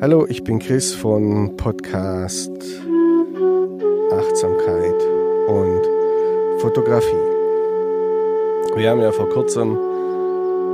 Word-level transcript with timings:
Hallo, 0.00 0.26
ich 0.28 0.42
bin 0.42 0.58
Chris 0.58 0.92
von 0.92 1.56
Podcast 1.56 2.50
Achtsamkeit 4.10 5.00
und 5.46 5.80
Fotografie. 6.58 7.06
Wir 8.74 8.90
haben 8.90 9.00
ja 9.00 9.12
vor 9.12 9.28
kurzem 9.28 9.78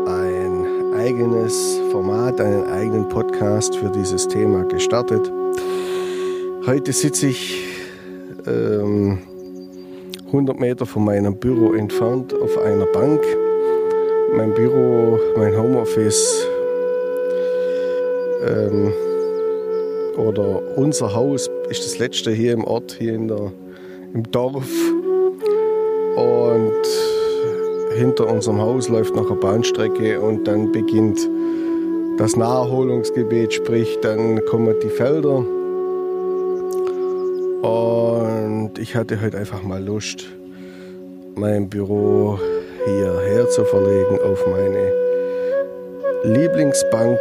ein 0.07 0.95
eigenes 0.95 1.79
Format, 1.93 2.41
einen 2.41 2.65
eigenen 2.65 3.09
Podcast 3.09 3.77
für 3.77 3.91
dieses 3.91 4.27
Thema 4.27 4.65
gestartet. 4.65 5.31
Heute 6.67 6.93
sitze 6.93 7.27
ich 7.29 7.63
ähm, 8.47 9.19
100 10.29 10.59
Meter 10.59 10.87
von 10.87 11.05
meinem 11.05 11.37
Büro 11.37 11.75
entfernt 11.75 12.33
auf 12.35 12.57
einer 12.59 12.87
Bank. 12.87 13.21
Mein 14.35 14.55
Büro, 14.55 15.19
mein 15.37 15.55
Homeoffice 15.57 16.47
ähm, 18.47 18.93
oder 20.17 20.61
unser 20.77 21.15
Haus 21.15 21.51
ist 21.69 21.85
das 21.85 21.99
letzte 21.99 22.31
hier 22.31 22.53
im 22.53 22.65
Ort, 22.65 22.97
hier 22.99 23.15
in 23.15 23.29
der, 23.29 23.53
im 24.15 24.31
Dorf. 24.31 24.69
Und 26.17 26.73
hinter 27.97 28.29
unserem 28.29 28.61
Haus 28.61 28.89
läuft 28.89 29.15
noch 29.15 29.31
eine 29.31 29.41
Bahnstrecke 29.41 30.21
und 30.21 30.45
dann 30.47 30.73
beginnt 30.73 31.19
das 32.19 32.37
Naherholungsgebiet, 32.37 33.53
sprich 33.53 33.99
dann 34.03 34.45
kommen 34.47 34.75
die 34.83 34.89
Felder. 34.89 35.45
Und 37.63 38.79
ich 38.79 38.95
hatte 38.95 39.21
heute 39.21 39.39
einfach 39.39 39.63
mal 39.63 39.83
Lust, 39.83 40.27
mein 41.35 41.69
Büro 41.69 42.39
hierher 42.85 43.49
zu 43.49 43.65
verlegen 43.65 44.19
auf 44.21 44.47
meine 44.47 44.93
Lieblingsbank 46.25 47.19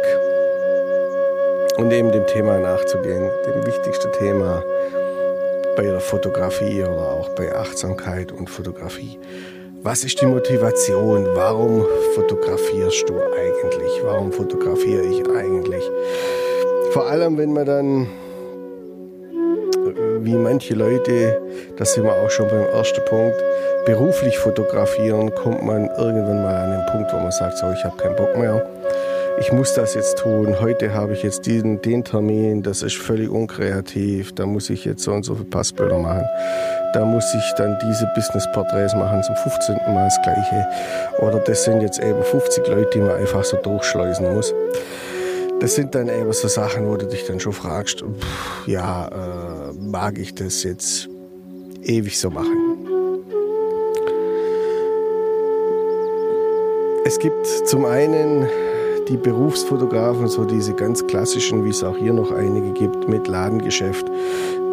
und 1.80 1.90
eben 1.92 2.12
dem 2.12 2.26
Thema 2.26 2.58
nachzugehen, 2.58 3.30
dem 3.46 3.66
wichtigsten 3.66 4.12
Thema 4.12 4.62
bei 5.76 5.84
der 5.84 6.00
Fotografie 6.00 6.82
oder 6.82 7.12
auch 7.12 7.30
bei 7.30 7.54
Achtsamkeit 7.54 8.32
und 8.32 8.50
Fotografie. 8.50 9.18
Was 9.82 10.04
ist 10.04 10.20
die 10.20 10.26
Motivation? 10.26 11.26
Warum 11.32 11.86
fotografierst 12.14 13.08
du 13.08 13.14
eigentlich? 13.14 13.92
Warum 14.04 14.30
fotografiere 14.30 15.04
ich 15.04 15.26
eigentlich? 15.30 15.82
Vor 16.92 17.06
allem, 17.06 17.38
wenn 17.38 17.54
man 17.54 17.64
dann, 17.64 18.06
wie 20.20 20.34
manche 20.34 20.74
Leute, 20.74 21.40
das 21.78 21.94
sind 21.94 22.04
wir 22.04 22.12
auch 22.12 22.30
schon 22.30 22.48
beim 22.48 22.66
ersten 22.66 23.02
Punkt, 23.06 23.42
beruflich 23.86 24.36
fotografieren, 24.36 25.34
kommt 25.34 25.64
man 25.64 25.88
irgendwann 25.96 26.42
mal 26.42 26.56
an 26.56 26.72
den 26.72 26.86
Punkt, 26.92 27.10
wo 27.14 27.16
man 27.16 27.32
sagt, 27.32 27.56
so, 27.56 27.70
ich 27.70 27.82
habe 27.84 27.96
keinen 27.96 28.16
Bock 28.16 28.36
mehr 28.36 28.66
ich 29.40 29.52
muss 29.52 29.72
das 29.72 29.94
jetzt 29.94 30.18
tun, 30.18 30.60
heute 30.60 30.92
habe 30.92 31.14
ich 31.14 31.22
jetzt 31.22 31.46
diesen, 31.46 31.80
den 31.80 32.04
Termin, 32.04 32.62
das 32.62 32.82
ist 32.82 32.98
völlig 32.98 33.30
unkreativ, 33.30 34.34
da 34.34 34.44
muss 34.44 34.68
ich 34.68 34.84
jetzt 34.84 35.02
so 35.02 35.12
und 35.12 35.24
so 35.24 35.34
viele 35.34 35.46
Passbilder 35.46 35.98
machen, 35.98 36.24
da 36.92 37.06
muss 37.06 37.24
ich 37.34 37.54
dann 37.56 37.78
diese 37.82 38.06
Business-Porträts 38.14 38.94
machen, 38.94 39.22
zum 39.22 39.34
15. 39.36 39.76
Mal 39.94 40.04
das 40.04 40.20
gleiche. 40.22 40.66
Oder 41.20 41.38
das 41.38 41.64
sind 41.64 41.80
jetzt 41.80 41.98
eben 42.00 42.22
50 42.22 42.66
Leute, 42.68 42.90
die 42.92 42.98
man 42.98 43.12
einfach 43.12 43.42
so 43.42 43.56
durchschleusen 43.56 44.34
muss. 44.34 44.52
Das 45.60 45.74
sind 45.74 45.94
dann 45.94 46.08
eben 46.08 46.32
so 46.32 46.48
Sachen, 46.48 46.86
wo 46.86 46.96
du 46.96 47.06
dich 47.06 47.24
dann 47.26 47.40
schon 47.40 47.54
fragst, 47.54 48.00
pff, 48.00 48.66
ja, 48.66 49.08
äh, 49.08 49.72
mag 49.78 50.18
ich 50.18 50.34
das 50.34 50.64
jetzt 50.64 51.08
ewig 51.82 52.18
so 52.18 52.28
machen? 52.28 52.56
Es 57.06 57.18
gibt 57.18 57.46
zum 57.66 57.86
einen 57.86 58.46
die 59.10 59.16
Berufsfotografen, 59.16 60.28
so 60.28 60.44
diese 60.44 60.72
ganz 60.72 61.04
klassischen, 61.04 61.64
wie 61.64 61.70
es 61.70 61.82
auch 61.82 61.96
hier 61.96 62.12
noch 62.12 62.30
einige 62.30 62.72
gibt, 62.72 63.08
mit 63.08 63.26
Ladengeschäft, 63.26 64.06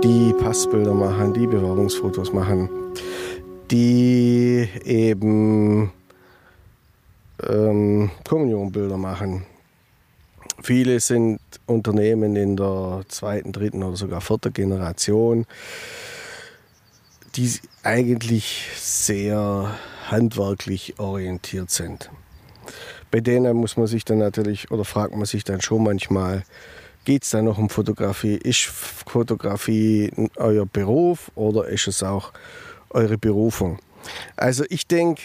die 0.04 0.32
Passbilder 0.34 0.94
machen, 0.94 1.34
die 1.34 1.48
Bewerbungsfotos 1.48 2.32
machen, 2.32 2.70
die 3.72 4.70
eben 4.86 5.92
ähm, 7.50 8.12
Kommunionbilder 8.30 8.97
machen. 8.97 9.44
Viele 10.62 11.00
sind 11.00 11.40
Unternehmen 11.66 12.36
in 12.36 12.56
der 12.56 13.02
zweiten, 13.08 13.52
dritten 13.52 13.81
oder 13.81 13.97
sogar 13.97 14.22
vierten 14.22 14.53
Generation, 14.53 15.47
die 17.36 17.52
eigentlich 17.81 18.70
sehr 18.76 19.76
handwerklich 20.09 21.00
orientiert 21.00 21.72
sind 21.72 22.12
bei 23.12 23.19
denen 23.22 23.56
muss 23.56 23.78
man 23.78 23.88
sich 23.88 24.06
dann 24.06 24.18
natürlich, 24.18 24.72
oder 24.72 24.85
fragt 24.85 25.16
man 25.16 25.25
sich 25.25 25.44
dann 25.44 25.62
schon 25.62 25.84
manchmal, 25.84 26.44
geht 27.06 27.23
es 27.23 27.29
da 27.29 27.41
noch 27.41 27.57
um 27.57 27.69
Fotografie? 27.69 28.35
Ist 28.35 28.66
Fotografie 28.66 30.12
euer 30.35 30.66
Beruf 30.66 31.31
oder 31.35 31.67
ist 31.67 31.88
es 31.88 32.03
auch 32.03 32.34
eure 32.90 33.17
Berufung? 33.17 33.79
Also 34.35 34.66
ich 34.69 34.88
denke, 34.88 35.22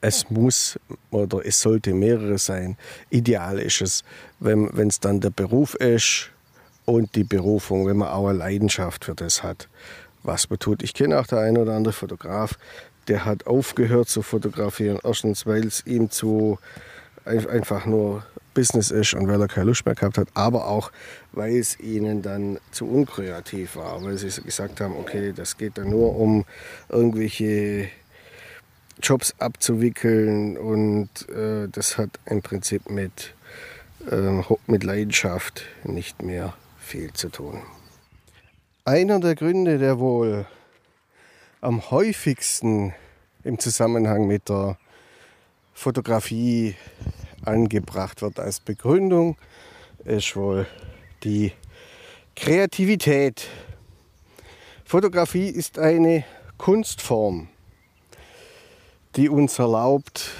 es 0.00 0.30
muss 0.30 0.78
oder 1.10 1.44
es 1.44 1.60
sollte 1.60 1.92
mehrere 1.92 2.38
sein. 2.38 2.76
Ideal 3.10 3.58
ist 3.58 3.80
es, 3.80 4.04
wenn 4.38 4.88
es 4.88 5.00
dann 5.00 5.20
der 5.20 5.30
Beruf 5.30 5.74
ist 5.74 6.30
und 6.84 7.14
die 7.16 7.24
Berufung, 7.24 7.86
wenn 7.86 7.96
man 7.96 8.08
auch 8.08 8.28
eine 8.28 8.38
Leidenschaft 8.38 9.06
für 9.06 9.14
das 9.14 9.42
hat, 9.42 9.68
was 10.22 10.50
man 10.50 10.58
tut. 10.58 10.82
Ich 10.82 10.94
kenne 10.94 11.18
auch 11.18 11.26
der 11.26 11.40
ein 11.40 11.56
oder 11.56 11.74
andere 11.74 11.92
Fotograf, 11.92 12.58
der 13.08 13.24
hat 13.24 13.46
aufgehört 13.46 14.08
zu 14.08 14.22
fotografieren. 14.22 14.98
Erstens, 15.02 15.46
weil 15.46 15.66
es 15.66 15.84
ihm 15.86 16.10
zu 16.10 16.58
einfach 17.24 17.84
nur 17.84 18.24
Business 18.54 18.90
ist 18.90 19.14
und 19.14 19.28
weil 19.28 19.40
er 19.40 19.48
keine 19.48 19.66
Lust 19.66 19.84
mehr 19.86 19.94
gehabt 19.94 20.18
hat, 20.18 20.28
aber 20.34 20.66
auch, 20.66 20.90
weil 21.32 21.56
es 21.56 21.78
ihnen 21.78 22.22
dann 22.22 22.58
zu 22.72 22.86
unkreativ 22.86 23.76
war, 23.76 24.02
weil 24.02 24.16
sie 24.18 24.42
gesagt 24.42 24.80
haben, 24.80 24.96
okay, 24.96 25.32
das 25.32 25.56
geht 25.56 25.78
dann 25.78 25.90
nur 25.90 26.16
um 26.16 26.44
irgendwelche 26.88 27.88
Jobs 29.00 29.34
abzuwickeln 29.38 30.56
und 30.56 31.08
äh, 31.28 31.68
das 31.70 31.98
hat 31.98 32.10
im 32.26 32.42
Prinzip 32.42 32.90
mit, 32.90 33.34
äh, 34.10 34.42
mit 34.66 34.82
Leidenschaft 34.82 35.64
nicht 35.84 36.22
mehr 36.22 36.54
viel 36.80 37.12
zu 37.12 37.28
tun. 37.28 37.60
Einer 38.84 39.20
der 39.20 39.36
Gründe, 39.36 39.78
der 39.78 40.00
wohl 40.00 40.46
am 41.60 41.90
häufigsten 41.90 42.94
im 43.42 43.58
Zusammenhang 43.58 44.26
mit 44.26 44.48
der 44.48 44.78
Fotografie 45.74 46.76
angebracht 47.44 48.22
wird 48.22 48.38
als 48.38 48.60
Begründung, 48.60 49.36
ist 50.04 50.36
wohl 50.36 50.66
die 51.24 51.52
Kreativität. 52.36 53.48
Fotografie 54.84 55.48
ist 55.48 55.78
eine 55.78 56.24
Kunstform, 56.58 57.48
die 59.16 59.28
uns 59.28 59.58
erlaubt, 59.58 60.30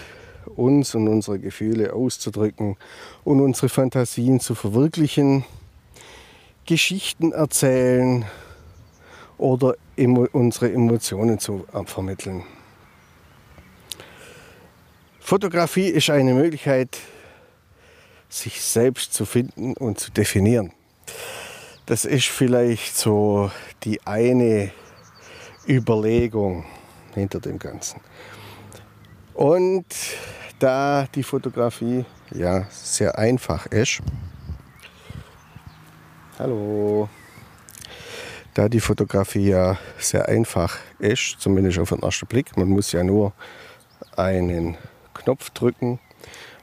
uns 0.57 0.95
und 0.95 1.09
unsere 1.09 1.39
Gefühle 1.39 1.93
auszudrücken 1.93 2.77
und 3.25 3.41
unsere 3.41 3.69
Fantasien 3.69 4.41
zu 4.41 4.55
verwirklichen, 4.55 5.45
Geschichten 6.65 7.33
erzählen, 7.33 8.25
oder 9.39 9.77
unsere 10.07 10.73
Emotionen 10.73 11.39
zu 11.39 11.67
vermitteln. 11.87 12.45
Fotografie 15.21 15.89
ist 15.89 16.09
eine 16.11 16.33
Möglichkeit, 16.33 16.99
sich 18.29 18.63
selbst 18.63 19.13
zu 19.13 19.27
finden 19.27 19.75
und 19.75 19.99
zu 20.01 20.11
definieren. 20.11 20.73
Das 21.87 22.05
ist 22.05 22.27
vielleicht 22.27 22.97
so 22.97 23.51
die 23.85 24.07
eine 24.07 24.71
Überlegung 25.67 26.65
hinter 27.15 27.41
dem 27.41 27.59
Ganzen. 27.59 28.01
Und 29.35 29.87
da 30.59 31.07
die 31.15 31.23
Fotografie 31.23 32.05
ja 32.31 32.67
sehr 32.71 33.19
einfach 33.19 33.67
ist, 33.67 34.01
hallo, 36.39 37.09
da 38.55 38.69
die 38.69 38.81
Fotografie 38.81 39.51
ja 39.51 39.79
sehr 39.99 40.29
einfach 40.29 40.79
ist, 40.99 41.37
zumindest 41.39 41.79
auf 41.79 41.91
den 41.91 42.03
ersten 42.03 42.27
Blick. 42.27 42.57
Man 42.57 42.69
muss 42.69 42.93
ja 42.93 43.05
nur 43.05 43.33
einen 44.17 44.77
Knopf 45.15 45.51
drücken. 45.51 46.01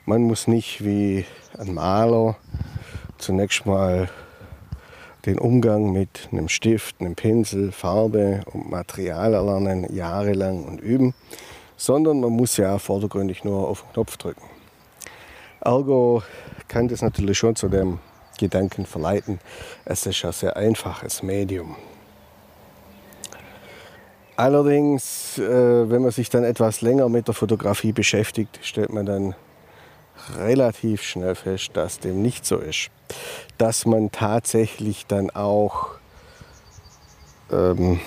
Man 0.06 0.24
muss 0.24 0.48
nicht 0.48 0.84
wie 0.84 1.26
ein 1.58 1.74
Maler 1.74 2.36
zunächst 3.18 3.66
mal 3.66 4.10
den 5.26 5.40
Umgang 5.40 5.92
mit 5.92 6.30
einem 6.32 6.50
Stift, 6.50 7.00
einem 7.00 7.16
Pinsel, 7.16 7.72
Farbe 7.72 8.42
und 8.52 8.70
Material 8.70 9.34
erlernen, 9.34 9.88
jahrelang 9.94 10.64
und 10.64 10.80
üben, 10.80 11.14
sondern 11.78 12.20
man 12.20 12.32
muss 12.32 12.58
ja 12.58 12.78
vordergründig 12.78 13.44
nur 13.44 13.68
auf 13.68 13.82
den 13.82 13.94
Knopf 13.94 14.18
drücken. 14.18 14.44
Ergo 15.62 16.22
kann 16.68 16.88
das 16.88 17.02
natürlich 17.02 17.40
schon 17.40 17.56
zu 17.56 17.70
dem 17.70 18.00
Gedanken 18.38 18.86
verleiten. 18.86 19.40
Es 19.86 20.06
ist 20.06 20.24
ein 20.26 20.32
sehr 20.32 20.56
einfaches 20.56 21.24
Medium. 21.24 21.76
Allerdings, 24.38 25.38
äh, 25.38 25.90
wenn 25.90 26.02
man 26.02 26.12
sich 26.12 26.30
dann 26.30 26.44
etwas 26.44 26.82
länger 26.82 27.08
mit 27.08 27.28
der 27.28 27.34
Fotografie 27.34 27.94
beschäftigt, 27.94 28.60
stellt 28.62 28.92
man 28.92 29.06
dann 29.06 29.36
relativ 30.38 31.04
schnell 31.04 31.36
fest, 31.36 31.72
dass 31.74 32.00
dem 32.00 32.22
nicht 32.22 32.46
so 32.46 32.58
ist. 32.58 32.90
Dass 33.58 33.86
man 33.86 34.12
tatsächlich 34.12 35.06
dann 35.08 35.30
auch 35.30 35.92
ähm, 37.52 38.00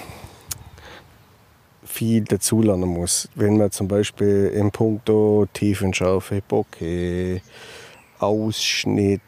viel 1.85 2.25
dazulernen 2.25 2.89
muss. 2.89 3.29
Wenn 3.35 3.57
man 3.57 3.71
zum 3.71 3.89
Beispiel 3.89 4.53
im 4.55 4.71
Punkto 4.71 5.47
Tiefenschärfe, 5.53 6.43
Bokeh, 6.47 7.41
Ausschnitt, 8.19 9.23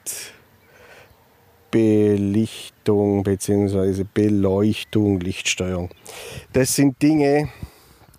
Belichtung 1.71 3.23
bzw. 3.23 4.05
Beleuchtung, 4.13 5.21
Lichtsteuerung. 5.21 5.91
Das 6.53 6.75
sind 6.75 7.01
Dinge, 7.03 7.49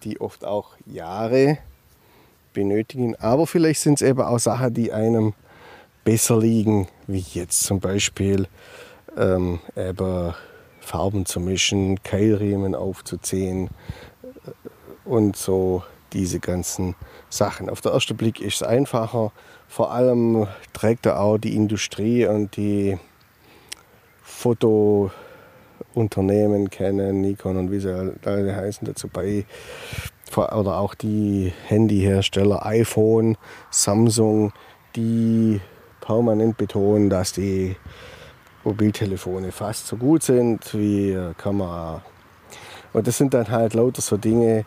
die 0.04 0.22
oft 0.22 0.46
auch 0.46 0.76
Jahre 0.86 1.58
benötigen, 2.54 3.16
aber 3.16 3.48
vielleicht 3.48 3.82
sind 3.82 4.02
es 4.02 4.08
eben 4.08 4.22
auch 4.22 4.40
Sachen, 4.40 4.74
die 4.74 4.92
einem 4.92 5.34
besser 6.04 6.40
liegen, 6.40 6.88
wie 7.08 7.24
jetzt 7.34 7.64
zum 7.64 7.80
Beispiel 7.80 8.48
ähm, 9.18 9.60
eben 9.76 10.34
Farben 10.80 11.26
zu 11.26 11.40
mischen, 11.40 12.02
Keilriemen 12.04 12.76
aufzuziehen 12.76 13.70
äh, 14.24 15.10
und 15.10 15.36
so 15.36 15.84
diese 16.14 16.40
ganzen 16.40 16.96
Sachen. 17.30 17.70
Auf 17.70 17.82
den 17.82 17.94
ersten 17.94 18.18
Blick 18.18 18.42
ist 18.42 18.56
es 18.56 18.64
einfacher. 18.64 19.32
Vor 19.68 19.92
allem 19.92 20.48
trägt 20.74 21.06
er 21.06 21.22
auch 21.22 21.38
die 21.38 21.56
Industrie 21.56 22.26
und 22.26 22.58
die 22.58 22.98
Fotounternehmen 24.42 26.70
kennen, 26.70 27.22
Nikon 27.22 27.58
und 27.58 27.72
wie 27.72 27.80
sie 27.80 28.14
alle 28.26 28.56
heißen 28.56 28.88
dazu 28.88 29.08
bei. 29.08 29.46
Oder 30.36 30.78
auch 30.78 30.96
die 30.96 31.52
Handyhersteller, 31.68 32.66
iPhone, 32.66 33.38
Samsung, 33.70 34.54
die 34.96 35.60
permanent 36.00 36.58
betonen, 36.58 37.10
dass 37.10 37.34
die 37.34 37.76
Mobiltelefone 38.64 39.52
fast 39.52 39.88
so 39.88 39.98
gut 39.98 40.24
sind 40.24 40.74
wie 40.74 41.18
Kamera. 41.38 42.02
Und 42.94 43.08
das 43.08 43.18
sind 43.18 43.34
dann 43.34 43.50
halt 43.50 43.74
lauter 43.74 44.02
so 44.02 44.18
Dinge, 44.18 44.66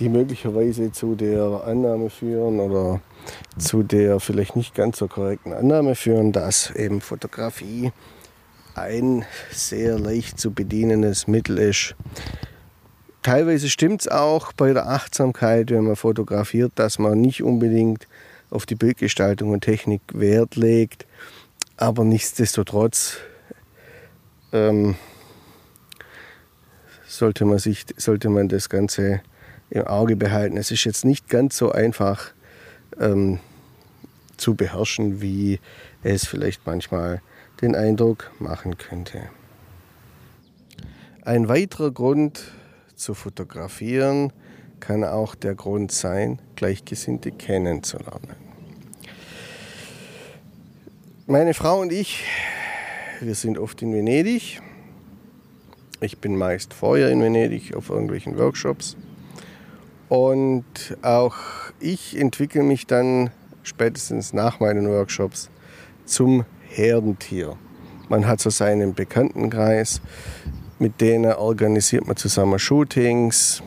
die 0.00 0.08
möglicherweise 0.08 0.90
zu 0.92 1.14
der 1.14 1.62
Annahme 1.66 2.10
führen 2.10 2.60
oder 2.60 3.00
zu 3.56 3.82
der 3.82 4.20
vielleicht 4.20 4.56
nicht 4.56 4.74
ganz 4.74 4.98
so 4.98 5.08
korrekten 5.08 5.52
Annahme 5.52 5.94
führen, 5.94 6.32
dass 6.32 6.70
eben 6.70 7.00
Fotografie 7.00 7.92
ein 8.74 9.24
sehr 9.50 9.98
leicht 9.98 10.38
zu 10.38 10.52
bedienendes 10.52 11.26
Mittel 11.26 11.58
ist. 11.58 11.94
Teilweise 13.22 13.70
stimmt 13.70 14.02
es 14.02 14.08
auch 14.08 14.52
bei 14.52 14.72
der 14.72 14.88
Achtsamkeit, 14.88 15.70
wenn 15.70 15.84
man 15.84 15.96
fotografiert, 15.96 16.72
dass 16.74 16.98
man 16.98 17.20
nicht 17.20 17.42
unbedingt 17.42 18.06
auf 18.50 18.66
die 18.66 18.74
Bildgestaltung 18.74 19.50
und 19.50 19.62
Technik 19.62 20.02
Wert 20.12 20.56
legt. 20.56 21.06
Aber 21.76 22.04
nichtsdestotrotz 22.04 23.16
ähm, 24.52 24.96
sollte, 27.06 27.44
man 27.44 27.58
sich, 27.58 27.86
sollte 27.96 28.28
man 28.28 28.48
das 28.48 28.68
Ganze 28.68 29.22
im 29.70 29.86
Auge 29.86 30.16
behalten. 30.16 30.56
Es 30.56 30.70
ist 30.70 30.84
jetzt 30.84 31.04
nicht 31.04 31.28
ganz 31.28 31.56
so 31.56 31.72
einfach 31.72 32.32
ähm, 33.00 33.40
zu 34.36 34.54
beherrschen, 34.54 35.20
wie 35.20 35.60
es 36.12 36.26
vielleicht 36.26 36.66
manchmal 36.66 37.22
den 37.60 37.74
Eindruck 37.74 38.30
machen 38.38 38.76
könnte. 38.78 39.22
Ein 41.22 41.48
weiterer 41.48 41.90
Grund 41.90 42.52
zu 42.94 43.14
fotografieren 43.14 44.32
kann 44.80 45.02
auch 45.02 45.34
der 45.34 45.54
Grund 45.54 45.90
sein, 45.90 46.40
Gleichgesinnte 46.56 47.32
kennenzulernen. 47.32 48.36
Meine 51.26 51.54
Frau 51.54 51.80
und 51.80 51.90
ich, 51.90 52.24
wir 53.20 53.34
sind 53.34 53.56
oft 53.56 53.80
in 53.80 53.94
Venedig. 53.94 54.60
Ich 56.02 56.18
bin 56.18 56.36
meist 56.36 56.74
vorher 56.74 57.08
in 57.08 57.22
Venedig 57.22 57.74
auf 57.74 57.88
irgendwelchen 57.88 58.36
Workshops. 58.36 58.98
Und 60.10 60.98
auch 61.00 61.36
ich 61.80 62.18
entwickle 62.18 62.62
mich 62.62 62.86
dann 62.86 63.30
spätestens 63.62 64.34
nach 64.34 64.60
meinen 64.60 64.86
Workshops 64.86 65.48
zum 66.04 66.44
Herdentier. 66.68 67.56
Man 68.08 68.26
hat 68.26 68.40
so 68.40 68.50
seinen 68.50 68.94
Bekanntenkreis, 68.94 70.00
mit 70.78 71.00
denen 71.00 71.32
organisiert 71.32 72.06
man 72.06 72.16
zusammen 72.16 72.58
Shootings, 72.58 73.62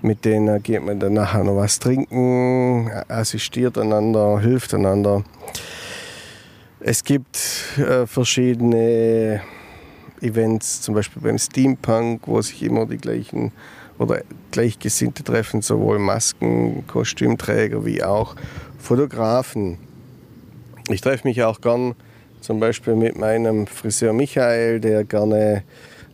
mit 0.00 0.24
denen 0.24 0.62
geht 0.62 0.84
man 0.84 0.98
dann 0.98 1.14
nachher 1.14 1.44
noch 1.44 1.56
was 1.56 1.78
trinken, 1.78 2.90
assistiert 3.08 3.78
einander, 3.78 4.40
hilft 4.40 4.74
einander. 4.74 5.22
Es 6.80 7.04
gibt 7.04 7.38
äh, 7.78 8.06
verschiedene 8.06 9.40
Events, 10.20 10.80
zum 10.80 10.94
Beispiel 10.94 11.22
beim 11.22 11.38
Steampunk, 11.38 12.22
wo 12.26 12.40
sich 12.42 12.62
immer 12.62 12.86
die 12.86 12.96
gleichen 12.96 13.52
oder 13.98 14.22
Gleichgesinnte 14.50 15.22
treffen, 15.22 15.62
sowohl 15.62 15.98
Masken, 15.98 16.84
Kostümträger 16.86 17.84
wie 17.84 18.02
auch 18.02 18.34
Fotografen. 18.78 19.78
Ich 20.88 21.00
treffe 21.00 21.28
mich 21.28 21.42
auch 21.42 21.60
gern 21.60 21.94
zum 22.40 22.58
Beispiel 22.58 22.96
mit 22.96 23.16
meinem 23.16 23.66
Friseur 23.68 24.12
Michael, 24.12 24.80
der 24.80 25.04
gerne 25.04 25.62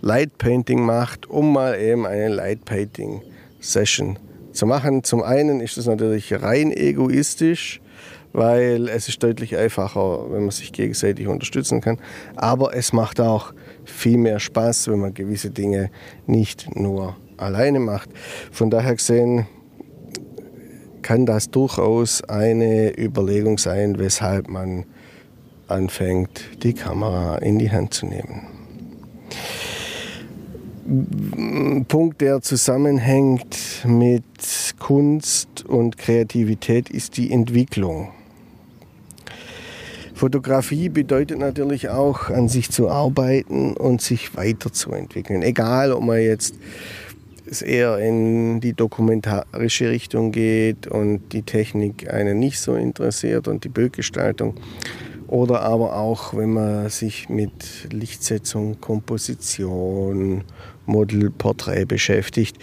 Light 0.03 0.37
Painting 0.37 0.85
macht, 0.85 1.29
um 1.29 1.53
mal 1.53 1.81
eben 1.81 2.07
eine 2.07 2.29
Light 2.29 2.65
Painting 2.67 3.23
Session 3.61 4.19
zu 4.53 4.67
machen. 4.67 5.05
Zum 5.05 5.23
einen 5.23 5.61
ist 5.61 5.79
es 5.79 5.87
natürlich 5.87 6.33
rein 6.43 6.71
egoistisch, 6.71 7.81
weil 8.33 8.89
es 8.89 9.09
ist 9.09 9.23
deutlich 9.23 9.57
einfacher, 9.57 10.31
wenn 10.31 10.43
man 10.43 10.51
sich 10.51 10.73
gegenseitig 10.73 11.27
unterstützen 11.29 11.81
kann. 11.81 11.99
Aber 12.37 12.75
es 12.75 12.93
macht 12.93 13.21
auch 13.21 13.55
viel 13.85 14.19
mehr 14.19 14.39
Spaß, 14.39 14.89
wenn 14.89 14.99
man 14.99 15.15
gewisse 15.15 15.51
Dinge 15.51 15.91
nicht 16.27 16.77
nur 16.77 17.17
alleine 17.39 17.81
macht. 17.81 18.11
Von 18.53 18.71
daher 18.71 18.95
gesehen 18.95 19.47
kann 21.09 21.25
das 21.25 21.49
durchaus 21.49 22.23
eine 22.25 22.93
Überlegung 22.99 23.57
sein, 23.57 23.99
weshalb 23.99 24.47
man 24.51 24.85
anfängt, 25.67 26.63
die 26.63 26.75
Kamera 26.75 27.39
in 27.39 27.59
die 27.59 27.71
Hand 27.71 27.95
zu 27.95 28.05
nehmen. 28.05 28.43
Punkt, 31.89 32.21
der 32.21 32.43
zusammenhängt 32.43 33.87
mit 33.87 34.23
Kunst 34.79 35.65
und 35.65 35.97
Kreativität, 35.97 36.91
ist 36.91 37.17
die 37.17 37.33
Entwicklung. 37.33 38.11
Fotografie 40.13 40.91
bedeutet 40.91 41.39
natürlich 41.39 41.89
auch, 41.89 42.29
an 42.29 42.51
sich 42.51 42.71
zu 42.71 42.91
arbeiten 42.91 43.73
und 43.79 44.03
sich 44.03 44.37
weiterzuentwickeln. 44.37 45.41
Egal, 45.41 45.91
ob 45.93 46.03
man 46.03 46.21
jetzt 46.21 46.55
es 47.51 47.63
eher 47.63 47.99
in 47.99 48.61
die 48.61 48.75
dokumentarische 48.75 49.91
Richtung 49.91 50.33
geht 50.33 50.87
und 50.87 51.33
die 51.33 51.43
Technik 51.43 52.13
einen 52.13 52.39
nicht 52.39 52.61
so 52.61 52.75
interessiert 52.75 53.49
und 53.49 53.65
die 53.65 53.69
Bildgestaltung 53.69 54.55
oder 55.29 55.61
aber 55.61 55.97
auch, 55.97 56.35
wenn 56.35 56.55
man 56.55 56.89
sich 56.89 57.29
mit 57.29 57.93
Lichtsetzung, 57.93 58.81
Komposition, 58.81 60.45
Modelporträt 60.87 61.85
beschäftigt. 61.85 62.57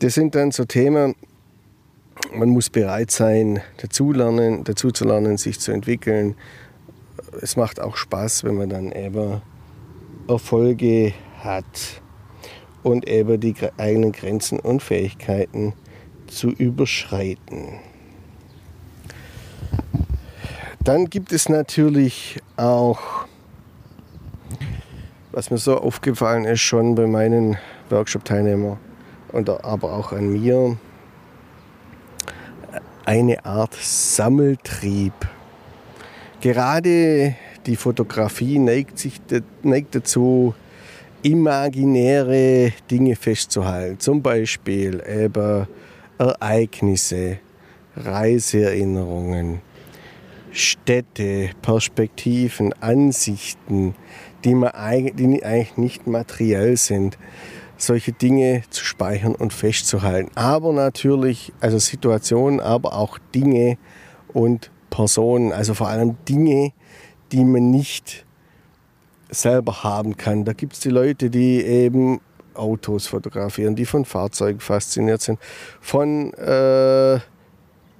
Das 0.00 0.14
sind 0.14 0.34
dann 0.34 0.50
so 0.50 0.64
Themen, 0.64 1.14
man 2.34 2.48
muss 2.48 2.70
bereit 2.70 3.12
sein, 3.12 3.60
dazu, 3.80 4.12
lernen, 4.12 4.64
dazu 4.64 4.90
zu 4.90 5.04
lernen, 5.04 5.36
sich 5.36 5.60
zu 5.60 5.70
entwickeln. 5.70 6.34
Es 7.40 7.56
macht 7.56 7.80
auch 7.80 7.96
Spaß, 7.96 8.44
wenn 8.44 8.56
man 8.56 8.68
dann 8.68 8.90
eben 8.90 9.40
Erfolge 10.28 11.14
hat 11.38 12.02
und 12.82 13.08
eben 13.08 13.40
die 13.40 13.54
eigenen 13.76 14.12
Grenzen 14.12 14.58
und 14.58 14.82
Fähigkeiten 14.82 15.74
zu 16.26 16.48
überschreiten. 16.48 17.80
Dann 20.84 21.08
gibt 21.10 21.32
es 21.32 21.48
natürlich 21.48 22.40
auch, 22.56 23.26
was 25.30 25.50
mir 25.50 25.58
so 25.58 25.78
aufgefallen 25.78 26.44
ist, 26.44 26.60
schon 26.60 26.94
bei 26.96 27.06
meinen 27.06 27.56
Workshop-Teilnehmern 27.90 28.78
und 29.30 29.48
aber 29.48 29.92
auch 29.92 30.12
an 30.12 30.32
mir, 30.32 30.76
eine 33.04 33.44
Art 33.44 33.74
Sammeltrieb. 33.74 35.14
Gerade 36.40 37.36
die 37.66 37.76
Fotografie 37.76 38.58
neigt, 38.58 38.98
sich, 38.98 39.20
neigt 39.62 39.94
dazu, 39.94 40.54
imaginäre 41.22 42.72
Dinge 42.90 43.16
festzuhalten. 43.16 43.98
Zum 44.00 44.22
Beispiel 44.22 45.02
eben 45.08 45.66
Ereignisse, 46.18 47.38
Reiseerinnerungen, 47.96 49.60
Städte, 50.50 51.50
Perspektiven, 51.62 52.72
Ansichten, 52.74 53.94
die, 54.44 54.54
man 54.54 54.72
die 55.14 55.44
eigentlich 55.44 55.76
nicht 55.76 56.06
materiell 56.06 56.76
sind, 56.76 57.16
solche 57.76 58.12
Dinge 58.12 58.62
zu 58.70 58.84
speichern 58.84 59.34
und 59.34 59.52
festzuhalten. 59.52 60.30
Aber 60.34 60.72
natürlich, 60.72 61.52
also 61.60 61.78
Situationen, 61.78 62.60
aber 62.60 62.94
auch 62.94 63.18
Dinge 63.34 63.78
und 64.32 64.70
Personen, 64.90 65.52
also 65.52 65.74
vor 65.74 65.88
allem 65.88 66.16
Dinge, 66.28 66.72
die 67.32 67.44
man 67.44 67.70
nicht 67.70 68.26
selber 69.32 69.82
haben 69.82 70.16
kann. 70.16 70.44
Da 70.44 70.52
gibt 70.52 70.74
es 70.74 70.80
die 70.80 70.90
Leute, 70.90 71.30
die 71.30 71.62
eben 71.62 72.20
Autos 72.54 73.06
fotografieren, 73.06 73.74
die 73.74 73.86
von 73.86 74.04
Fahrzeugen 74.04 74.60
fasziniert 74.60 75.22
sind. 75.22 75.38
Von, 75.80 76.32
äh, 76.34 77.18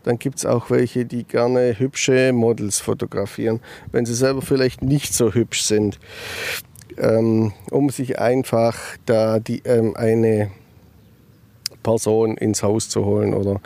dann 0.05 0.19
gibt 0.19 0.39
es 0.39 0.47
auch 0.47 0.71
welche, 0.71 1.05
die 1.05 1.25
gerne 1.25 1.79
hübsche 1.79 2.33
Models 2.33 2.81
fotografieren, 2.81 3.61
wenn 3.93 4.05
sie 4.05 4.15
selber 4.15 4.43
vielleicht 4.43 4.83
nicht 4.83 5.15
so 5.15 5.33
hübsch 5.33 5.62
sind, 5.62 5.99
ähm, 6.99 7.53
um 7.71 7.91
sich 7.91 8.19
einfach 8.19 8.79
da 9.07 9.39
die, 9.39 9.62
ähm, 9.65 9.97
eine 9.97 10.51
Person 11.83 12.37
ins 12.37 12.62
Haus 12.62 12.89
zu 12.89 13.05
holen 13.05 13.35
oder 13.35 13.61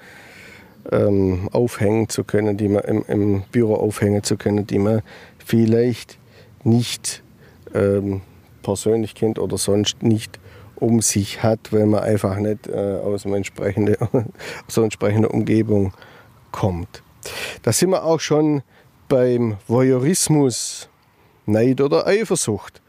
ähm, 0.93 1.49
aufhängen 1.53 2.09
zu 2.09 2.25
können, 2.25 2.57
die 2.57 2.69
man 2.69 2.85
im, 2.85 3.05
im, 3.09 3.43
Büro 3.51 3.75
aufhängen 3.75 4.23
zu 4.23 4.37
können, 4.37 4.67
die 4.67 4.79
man 4.79 5.03
vielleicht 5.45 6.19
nicht 6.65 7.23
ähm, 7.75 8.23
persönlich 8.63 9.15
kennt 9.15 9.39
oder 9.39 9.59
sonst 9.59 10.03
nicht 10.03 10.39
um 10.77 11.01
sich 11.01 11.43
hat, 11.43 11.73
weil 11.73 11.87
man 11.87 12.03
einfach 12.03 12.37
nicht 12.37 12.69
äh, 12.69 13.01
aus, 13.03 13.25
einer 13.25 13.37
entsprechende, 13.37 13.99
aus 14.67 14.77
einer 14.77 14.85
entsprechenden 14.85 15.31
Umgebung 15.31 15.93
kommt. 16.53 17.03
Da 17.63 17.73
sind 17.73 17.91
wir 17.91 18.05
auch 18.05 18.21
schon 18.21 18.63
beim 19.09 19.57
Voyeurismus, 19.67 20.89
Neid 21.47 21.81
oder 21.81 22.07
Eifersucht. 22.07 22.83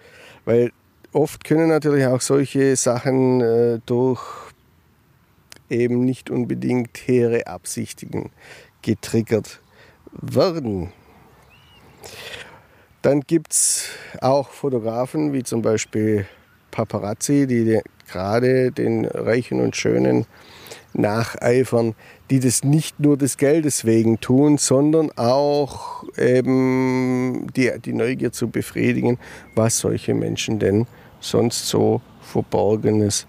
Weil 0.46 0.72
oft 1.14 1.44
können 1.44 1.70
natürlich 1.70 2.06
auch 2.06 2.22
solche 2.22 2.76
Sachen 2.76 3.42
äh, 3.42 3.80
durch 3.86 4.22
eben 5.70 6.06
nicht 6.06 6.30
unbedingt 6.30 6.98
hehre 7.06 7.48
Absichtigen 7.48 8.32
getriggert 8.82 9.62
werden. 10.14 10.92
Dann 13.02 13.22
gibt 13.22 13.54
es 13.54 13.90
auch 14.22 14.50
Fotografen 14.50 15.34
wie 15.34 15.44
zum 15.44 15.62
Beispiel 15.62 16.26
Paparazzi, 16.72 17.48
die 17.48 17.80
gerade 18.10 18.72
den 18.72 19.06
Reichen 19.06 19.62
und 19.62 19.76
Schönen 19.76 20.26
nacheifern, 20.94 21.96
die 22.30 22.40
das 22.40 22.64
nicht 22.64 23.00
nur 23.00 23.18
des 23.18 23.38
Geldes 23.38 23.86
wegen 23.86 24.20
tun, 24.20 24.58
sondern 24.58 25.12
auch 25.16 26.04
eben 26.18 27.48
die, 27.56 27.72
die 27.84 27.94
Neugier 27.94 28.32
zu 28.32 28.50
befriedigen, 28.50 29.20
was 29.56 29.80
solche 29.80 30.14
Menschen 30.14 30.60
denn 30.60 30.88
sonst 31.20 31.68
so 31.68 32.02
Verborgenes 32.22 33.28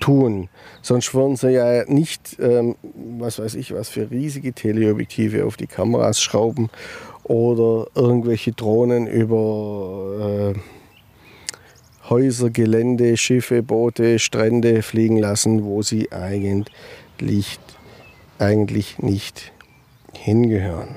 tun. 0.00 0.48
Sonst 0.82 1.14
würden 1.14 1.36
sie 1.36 1.50
ja 1.52 1.84
nicht, 1.86 2.36
ähm, 2.38 2.76
was 3.18 3.38
weiß 3.38 3.54
ich, 3.54 3.72
was 3.72 3.88
für 3.88 4.10
riesige 4.10 4.52
Teleobjektive 4.52 5.44
auf 5.44 5.56
die 5.56 5.66
Kameras 5.66 6.20
schrauben 6.20 6.70
oder 7.28 7.88
irgendwelche 7.96 8.52
Drohnen 8.52 9.08
über 9.08 10.54
äh, 10.54 12.08
Häuser, 12.08 12.50
Gelände, 12.50 13.16
Schiffe, 13.16 13.64
Boote, 13.64 14.20
Strände 14.20 14.82
fliegen 14.82 15.16
lassen, 15.16 15.64
wo 15.64 15.82
sie 15.82 16.12
eigentlich, 16.12 17.58
eigentlich 18.38 18.98
nicht 19.00 19.52
hingehören. 20.12 20.96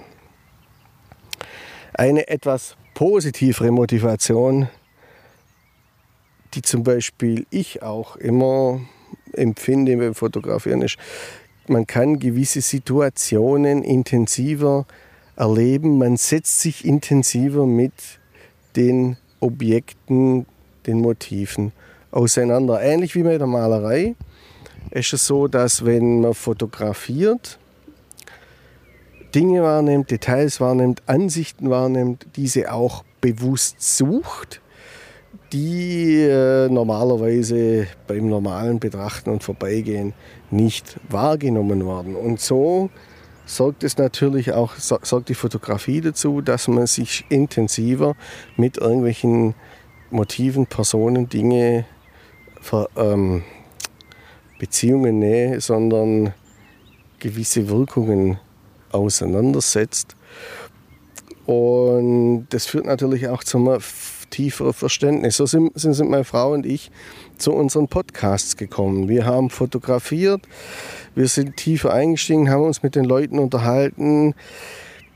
Eine 1.93 2.27
etwas 2.27 2.75
positivere 2.93 3.71
Motivation, 3.71 4.69
die 6.53 6.61
zum 6.61 6.83
Beispiel 6.83 7.47
ich 7.49 7.81
auch 7.81 8.15
immer 8.17 8.81
empfinde 9.33 9.97
beim 9.97 10.13
Fotografieren, 10.13 10.83
ist, 10.83 10.97
man 11.67 11.87
kann 11.87 12.19
gewisse 12.19 12.61
Situationen 12.61 13.83
intensiver 13.83 14.85
erleben, 15.39 15.97
man 15.97 16.17
setzt 16.17 16.59
sich 16.59 16.85
intensiver 16.85 17.65
mit 17.65 17.93
den 18.75 19.17
Objekten 19.39 20.45
den 20.85 20.99
Motiven 20.99 21.71
auseinander. 22.11 22.81
Ähnlich 22.81 23.15
wie 23.15 23.23
bei 23.23 23.37
der 23.37 23.47
Malerei 23.47 24.15
ist 24.91 25.13
es 25.13 25.25
so, 25.25 25.47
dass 25.47 25.85
wenn 25.85 26.21
man 26.21 26.33
fotografiert, 26.33 27.57
Dinge 29.33 29.61
wahrnimmt, 29.63 30.11
Details 30.11 30.59
wahrnimmt, 30.59 31.03
Ansichten 31.05 31.69
wahrnimmt, 31.69 32.25
diese 32.35 32.71
auch 32.71 33.03
bewusst 33.21 33.81
sucht, 33.81 34.59
die 35.53 36.21
äh, 36.21 36.67
normalerweise 36.69 37.87
beim 38.07 38.27
normalen 38.27 38.79
Betrachten 38.79 39.29
und 39.29 39.43
Vorbeigehen 39.43 40.13
nicht 40.51 40.97
wahrgenommen 41.09 41.85
werden. 41.85 42.15
Und 42.15 42.39
so 42.39 42.89
sorgt 43.49 43.83
es 43.83 43.97
natürlich 43.97 44.53
auch, 44.53 44.75
sorgt 44.75 45.29
die 45.29 45.33
Fotografie 45.33 46.01
dazu, 46.01 46.41
dass 46.41 46.67
man 46.67 46.85
sich 46.85 47.25
intensiver 47.29 48.15
mit 48.57 48.77
irgendwelchen 48.77 49.55
Motiven, 50.11 50.67
Personen, 50.67 51.29
Dinge, 51.29 51.85
ähm, 52.95 53.43
Beziehungen, 54.59 55.19
Nähe, 55.19 55.59
sondern 55.61 56.33
gewisse 57.19 57.69
Wirkungen 57.69 58.39
auseinandersetzt. 58.91 60.15
Und 61.45 62.47
das 62.49 62.67
führt 62.67 62.85
natürlich 62.85 63.29
auch 63.29 63.43
zum 63.43 63.65
tieferen 64.29 64.73
Verständnis. 64.73 65.37
So 65.37 65.45
sind, 65.45 65.71
sind 65.75 66.09
meine 66.09 66.23
Frau 66.23 66.53
und 66.53 66.65
ich 66.65 66.91
zu 67.37 67.53
unseren 67.53 67.87
Podcasts 67.87 68.57
gekommen. 68.57 69.09
Wir 69.09 69.25
haben 69.25 69.49
fotografiert, 69.49 70.41
wir 71.15 71.27
sind 71.27 71.57
tiefer 71.57 71.93
eingestiegen, 71.93 72.49
haben 72.49 72.63
uns 72.63 72.83
mit 72.83 72.95
den 72.95 73.05
Leuten 73.05 73.39
unterhalten, 73.39 74.35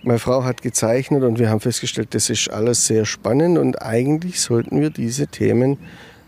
meine 0.04 0.20
Frau 0.20 0.44
hat 0.44 0.62
gezeichnet 0.62 1.24
und 1.24 1.40
wir 1.40 1.50
haben 1.50 1.62
festgestellt, 1.62 2.14
das 2.14 2.30
ist 2.30 2.50
alles 2.50 2.88
sehr 2.88 3.06
spannend 3.06 3.58
und 3.58 3.82
eigentlich 3.82 4.42
sollten 4.42 4.82
wir 4.82 4.90
diese 4.90 5.28
Themen 5.28 5.78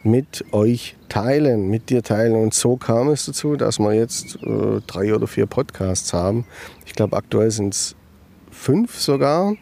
mit 0.06 0.46
euch 0.54 0.96
teilen, 1.10 1.68
mit 1.68 1.90
dir 1.90 2.04
teilen. 2.04 2.36
Und 2.36 2.54
so 2.54 2.78
kam 2.78 3.10
es 3.10 3.26
dazu, 3.26 3.56
dass 3.56 3.80
wir 3.80 3.94
jetzt 3.94 4.38
äh, 4.44 4.80
drei 4.86 5.14
oder 5.14 5.28
vier 5.28 5.48
Podcasts 5.48 6.14
haben. 6.14 6.46
Ich 6.86 6.94
glaube, 6.94 7.18
aktuell 7.18 7.50
sind 7.52 7.74
es 7.74 7.96
fünf 8.52 9.00
sogar 9.00 9.56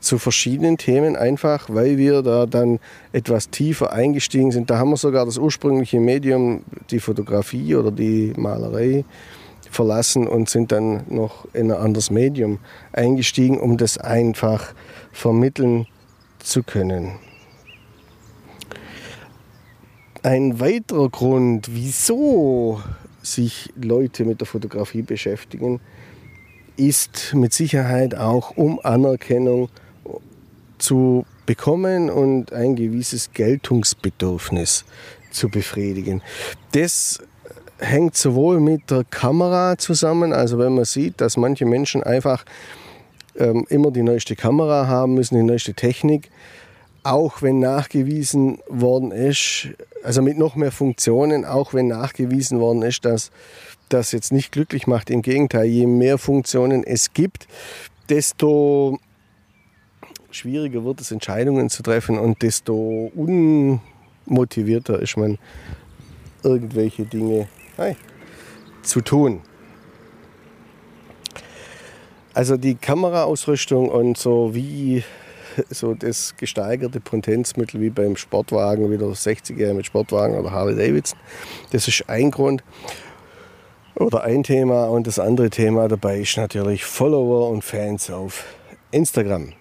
zu 0.00 0.18
verschiedenen 0.18 0.78
Themen, 0.78 1.16
einfach 1.16 1.68
weil 1.68 1.98
wir 1.98 2.22
da 2.22 2.46
dann 2.46 2.78
etwas 3.12 3.50
tiefer 3.50 3.92
eingestiegen 3.92 4.52
sind. 4.52 4.70
Da 4.70 4.78
haben 4.78 4.90
wir 4.90 4.96
sogar 4.96 5.24
das 5.26 5.38
ursprüngliche 5.38 6.00
Medium, 6.00 6.62
die 6.90 7.00
Fotografie 7.00 7.74
oder 7.74 7.90
die 7.90 8.32
Malerei, 8.36 9.04
verlassen 9.70 10.26
und 10.26 10.48
sind 10.48 10.72
dann 10.72 11.04
noch 11.08 11.46
in 11.52 11.70
ein 11.70 11.78
anderes 11.78 12.10
Medium 12.10 12.58
eingestiegen, 12.92 13.58
um 13.58 13.76
das 13.76 13.98
einfach 13.98 14.72
vermitteln 15.12 15.86
zu 16.38 16.62
können. 16.62 17.12
Ein 20.22 20.58
weiterer 20.58 21.08
Grund, 21.10 21.68
wieso 21.72 22.80
sich 23.22 23.72
Leute 23.76 24.24
mit 24.24 24.40
der 24.40 24.46
Fotografie 24.46 25.02
beschäftigen, 25.02 25.80
ist 26.76 27.34
mit 27.34 27.52
Sicherheit 27.52 28.14
auch, 28.14 28.56
um 28.56 28.80
Anerkennung 28.82 29.68
zu 30.78 31.24
bekommen 31.46 32.10
und 32.10 32.52
ein 32.52 32.76
gewisses 32.76 33.32
Geltungsbedürfnis 33.32 34.84
zu 35.30 35.48
befriedigen. 35.48 36.22
Das 36.72 37.20
hängt 37.78 38.16
sowohl 38.16 38.60
mit 38.60 38.90
der 38.90 39.04
Kamera 39.04 39.78
zusammen, 39.78 40.32
also 40.32 40.58
wenn 40.58 40.74
man 40.74 40.84
sieht, 40.84 41.20
dass 41.20 41.36
manche 41.36 41.64
Menschen 41.64 42.02
einfach 42.02 42.44
ähm, 43.36 43.64
immer 43.68 43.90
die 43.90 44.02
neueste 44.02 44.36
Kamera 44.36 44.86
haben 44.86 45.14
müssen, 45.14 45.36
die 45.36 45.42
neueste 45.42 45.74
Technik, 45.74 46.30
auch 47.04 47.40
wenn 47.40 47.60
nachgewiesen 47.60 48.58
worden 48.68 49.12
ist, 49.12 49.68
also 50.02 50.22
mit 50.22 50.38
noch 50.38 50.56
mehr 50.56 50.72
Funktionen, 50.72 51.44
auch 51.44 51.72
wenn 51.72 51.88
nachgewiesen 51.88 52.60
worden 52.60 52.82
ist, 52.82 53.04
dass 53.04 53.30
das 53.88 54.12
jetzt 54.12 54.32
nicht 54.32 54.52
glücklich 54.52 54.86
macht. 54.86 55.08
Im 55.08 55.22
Gegenteil, 55.22 55.66
je 55.66 55.86
mehr 55.86 56.18
Funktionen 56.18 56.84
es 56.84 57.14
gibt, 57.14 57.46
desto 58.08 58.98
schwieriger 60.30 60.84
wird 60.84 61.00
es, 61.00 61.10
Entscheidungen 61.10 61.70
zu 61.70 61.82
treffen 61.82 62.18
und 62.18 62.42
desto 62.42 63.10
unmotivierter 63.14 65.00
ist 65.00 65.16
man, 65.16 65.38
irgendwelche 66.42 67.04
Dinge 67.04 67.48
Hi. 67.76 67.96
zu 68.82 69.00
tun. 69.00 69.40
Also 72.34 72.56
die 72.56 72.76
Kameraausrüstung 72.76 73.88
und 73.88 74.16
so 74.16 74.54
wie 74.54 75.02
so 75.70 75.94
das 75.94 76.36
gesteigerte 76.36 77.00
Potenzmittel 77.00 77.80
wie 77.80 77.90
beim 77.90 78.16
Sportwagen, 78.16 78.90
wie 78.90 78.98
der 78.98 79.08
60er 79.08 79.74
mit 79.74 79.86
Sportwagen 79.86 80.38
oder 80.38 80.52
Harley 80.52 80.76
Davidson, 80.76 81.18
das 81.72 81.88
ist 81.88 82.08
ein 82.08 82.30
Grund 82.30 82.62
oder 83.96 84.22
ein 84.22 84.44
Thema. 84.44 84.84
Und 84.84 85.06
das 85.06 85.18
andere 85.18 85.50
Thema 85.50 85.88
dabei 85.88 86.20
ist 86.20 86.36
natürlich 86.36 86.84
Follower 86.84 87.50
und 87.50 87.64
Fans 87.64 88.10
auf 88.10 88.44
Instagram. 88.92 89.52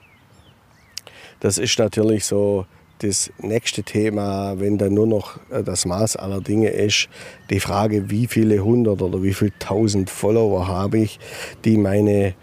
Das 1.48 1.58
ist 1.58 1.80
natürlich 1.80 2.26
so 2.26 2.66
das 3.00 3.32
nächste 3.38 3.82
Thema, 3.82 4.60
wenn 4.60 4.78
dann 4.78 4.94
nur 4.94 5.08
noch 5.08 5.40
äh, 5.50 5.64
das 5.64 5.86
Maß 5.86 6.18
aller 6.18 6.42
Dinge 6.42 6.72
ist, 6.72 7.08
die 7.50 7.62
Frage, 7.62 8.10
wie 8.10 8.28
viele 8.28 8.66
hundert 8.66 9.02
oder 9.02 9.24
wie 9.24 9.34
viele 9.34 9.58
tausend 9.58 10.10
Follower 10.10 10.68
habe 10.68 10.98
ich, 10.98 11.20
die 11.64 11.78
meine 11.78 12.34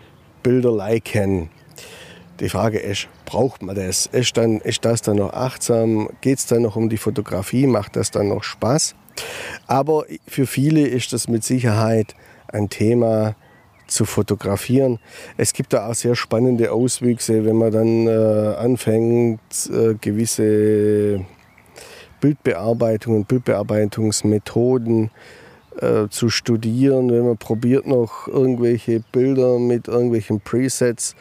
Bilder 0.42 0.74
liken. 0.74 1.50
Die 2.40 2.48
Frage 2.48 2.78
ist, 2.78 3.08
braucht 3.26 3.62
man 3.62 3.76
das? 3.76 4.06
Ist, 4.06 4.38
dann, 4.38 4.62
ist 4.62 4.86
das 4.86 5.02
dann 5.02 5.16
noch 5.16 5.34
achtsam? 5.34 6.08
Geht 6.22 6.38
es 6.38 6.46
dann 6.46 6.62
noch 6.62 6.74
um 6.74 6.88
die 6.88 6.96
Fotografie? 6.96 7.66
Macht 7.66 7.96
das 7.96 8.10
dann 8.10 8.28
noch 8.28 8.42
Spaß? 8.42 8.94
Aber 9.66 10.06
für 10.26 10.46
viele 10.46 10.86
ist 10.86 11.12
das 11.12 11.28
mit 11.28 11.44
Sicherheit 11.44 12.14
ein 12.48 12.70
Thema 12.70 13.36
zu 13.86 14.04
fotografieren. 14.04 14.98
Es 15.36 15.52
gibt 15.52 15.72
da 15.72 15.88
auch 15.88 15.94
sehr 15.94 16.14
spannende 16.14 16.72
Auswüchse, 16.72 17.44
wenn 17.44 17.56
man 17.56 17.72
dann 17.72 18.06
äh, 18.06 18.54
anfängt, 18.56 19.40
äh, 19.70 19.94
gewisse 20.00 21.24
Bildbearbeitungen, 22.20 23.24
Bildbearbeitungsmethoden 23.24 25.10
äh, 25.80 26.08
zu 26.08 26.28
studieren, 26.30 27.10
wenn 27.10 27.26
man 27.26 27.36
probiert 27.36 27.86
noch 27.86 28.28
irgendwelche 28.28 29.00
Bilder 29.12 29.58
mit 29.58 29.88
irgendwelchen 29.88 30.40
Presets 30.40 31.14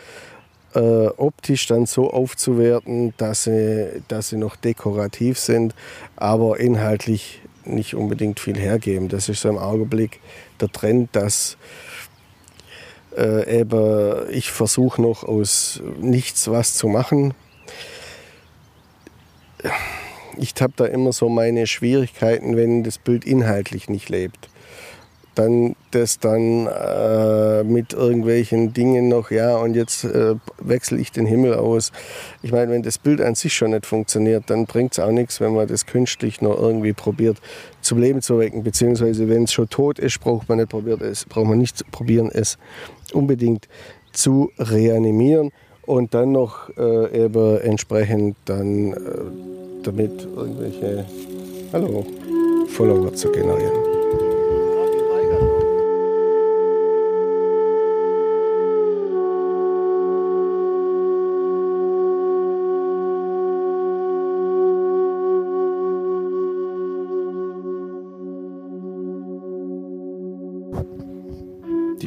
äh, 0.76 1.08
optisch 1.18 1.68
dann 1.68 1.86
so 1.86 2.10
aufzuwerten, 2.12 3.14
dass 3.18 3.44
sie, 3.44 4.02
dass 4.08 4.30
sie 4.30 4.38
noch 4.38 4.56
dekorativ 4.56 5.40
sind, 5.40 5.76
aber 6.16 6.60
inhaltlich 6.60 7.42
nicht 7.66 7.96
unbedingt 7.96 8.40
viel 8.40 8.58
hergeben. 8.58 9.10
Das 9.10 9.30
ist 9.30 9.42
so 9.42 9.50
im 9.50 9.58
Augenblick 9.58 10.20
der 10.60 10.72
Trend, 10.72 11.10
dass 11.14 11.58
äh, 13.18 13.60
eben 13.60 14.30
ich 14.30 14.52
versuche 14.52 15.02
noch 15.02 15.24
aus 15.24 15.82
nichts 16.00 16.50
was 16.50 16.76
zu 16.76 16.88
machen. 16.88 17.34
Ich 20.38 20.54
habe 20.60 20.74
da 20.76 20.86
immer 20.86 21.14
so 21.14 21.30
meine 21.30 21.68
Schwierigkeiten, 21.68 22.58
wenn 22.58 22.84
das 22.84 22.98
Bild 22.98 23.26
inhaltlich 23.26 23.90
nicht 23.90 24.10
lebt 24.10 24.50
dann 25.36 25.76
das 25.92 26.20
dann 26.20 26.68
äh, 26.68 27.64
mit 27.64 27.94
irgendwelchen 27.94 28.74
Dingen 28.74 29.08
noch, 29.08 29.32
ja, 29.32 29.58
und 29.58 29.76
jetzt 29.76 30.04
äh, 30.04 30.36
wechsle 30.60 31.00
ich 31.00 31.12
den 31.12 31.26
Himmel 31.26 31.56
aus. 31.56 31.92
Ich 32.42 32.52
meine, 32.52 32.72
wenn 32.72 32.84
das 32.84 32.98
Bild 32.98 33.22
an 33.22 33.36
sich 33.36 33.54
schon 33.54 33.72
nicht 33.72 33.86
funktioniert, 33.86 34.50
dann 34.50 34.66
bringt 34.66 34.94
es 34.94 35.00
auch 35.00 35.12
nichts, 35.12 35.42
wenn 35.42 35.54
man 35.54 35.68
das 35.68 35.86
künstlich 35.86 36.42
noch 36.42 36.58
irgendwie 36.60 36.94
probiert 36.94 37.38
zum 37.82 38.00
Leben 38.00 38.22
zu 38.22 38.38
wecken. 38.40 38.64
Beziehungsweise, 38.64 39.28
wenn 39.28 39.44
es 39.44 39.54
schon 39.54 39.70
tot 39.70 40.00
ist, 40.00 40.20
braucht 40.20 40.50
man 40.50 40.60
nicht 40.60 40.70
probiert 40.70 41.02
es, 41.02 41.26
braucht 41.26 41.48
man 41.48 41.58
nicht 41.58 41.90
probieren, 41.92 42.30
es 42.32 42.58
unbedingt 43.14 43.68
zu 44.12 44.52
reanimieren 44.58 45.52
und 45.86 46.14
dann 46.14 46.32
noch 46.32 46.70
äh, 46.78 47.26
eben 47.26 47.60
entsprechend 47.62 48.36
dann 48.46 48.94
äh, 48.94 48.98
damit 49.84 50.28
irgendwelche 50.36 51.06
Hallo, 51.74 52.06
Follower 52.68 53.14
zu 53.14 53.32
generieren. 53.32 53.93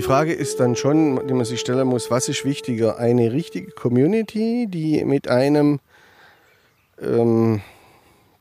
Frage 0.06 0.32
ist 0.32 0.60
dann 0.60 0.76
schon, 0.76 1.26
die 1.26 1.34
man 1.34 1.44
sich 1.44 1.58
stellen 1.58 1.88
muss, 1.88 2.12
was 2.12 2.28
ist 2.28 2.44
wichtiger? 2.44 2.96
Eine 2.96 3.32
richtige 3.32 3.72
Community, 3.72 4.68
die 4.70 5.04
mit 5.04 5.26
einem, 5.26 5.80
ähm, 7.02 7.60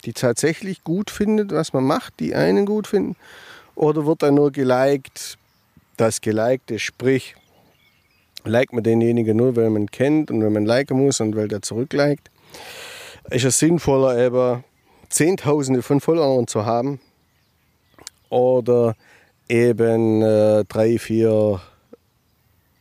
die 0.05 0.13
tatsächlich 0.13 0.84
gut 0.84 1.10
findet, 1.10 1.51
was 1.51 1.74
man 1.74 1.84
macht, 1.84 2.19
die 2.19 2.36
einen 2.36 2.67
gut 2.67 2.86
finden, 2.86 3.15
oder 3.74 4.05
wird 4.05 4.22
dann 4.22 4.36
nur 4.36 4.51
geliked, 4.51 5.39
das 5.98 6.22
Gelikte, 6.22 6.77
sprich, 6.77 7.36
liked 8.43 8.72
man 8.72 8.84
denjenigen 8.84 9.36
nur, 9.36 9.55
weil 9.55 9.72
man 9.72 9.88
kennt 9.89 10.29
und 10.29 10.43
weil 10.43 10.51
man 10.51 10.67
liken 10.67 11.03
muss 11.03 11.19
und 11.19 11.36
weil 11.36 11.48
der 11.48 11.63
zurückliked. 11.63 12.29
Ist 13.31 13.43
es 13.43 13.57
sinnvoller, 13.57 14.24
eben 14.24 14.63
Zehntausende 15.10 15.81
von 15.81 16.00
Followern 16.00 16.45
zu 16.45 16.63
haben 16.63 16.99
oder 18.30 18.95
eben 19.47 20.21
äh, 20.21 20.65
drei, 20.65 20.97
vier, 20.97 21.62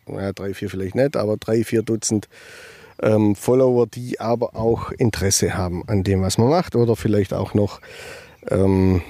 ja, 0.09 0.33
drei, 0.33 0.55
vier 0.55 0.70
vielleicht 0.70 0.94
nicht, 0.94 1.16
aber 1.16 1.37
drei, 1.37 1.64
vier 1.64 1.83
Dutzend 1.83 2.29
ähm, 3.03 3.35
Follower, 3.35 3.87
die 3.87 4.20
aber 4.20 4.57
auch 4.57 4.90
Interesse 4.92 5.57
haben 5.57 5.87
an 5.88 6.05
dem, 6.05 6.22
was 6.22 6.38
man 6.38 6.48
macht 6.48 6.77
oder 6.77 6.96
vielleicht 6.96 7.33
auch 7.33 7.55
noch 7.55 7.81
ähm, 8.48 9.03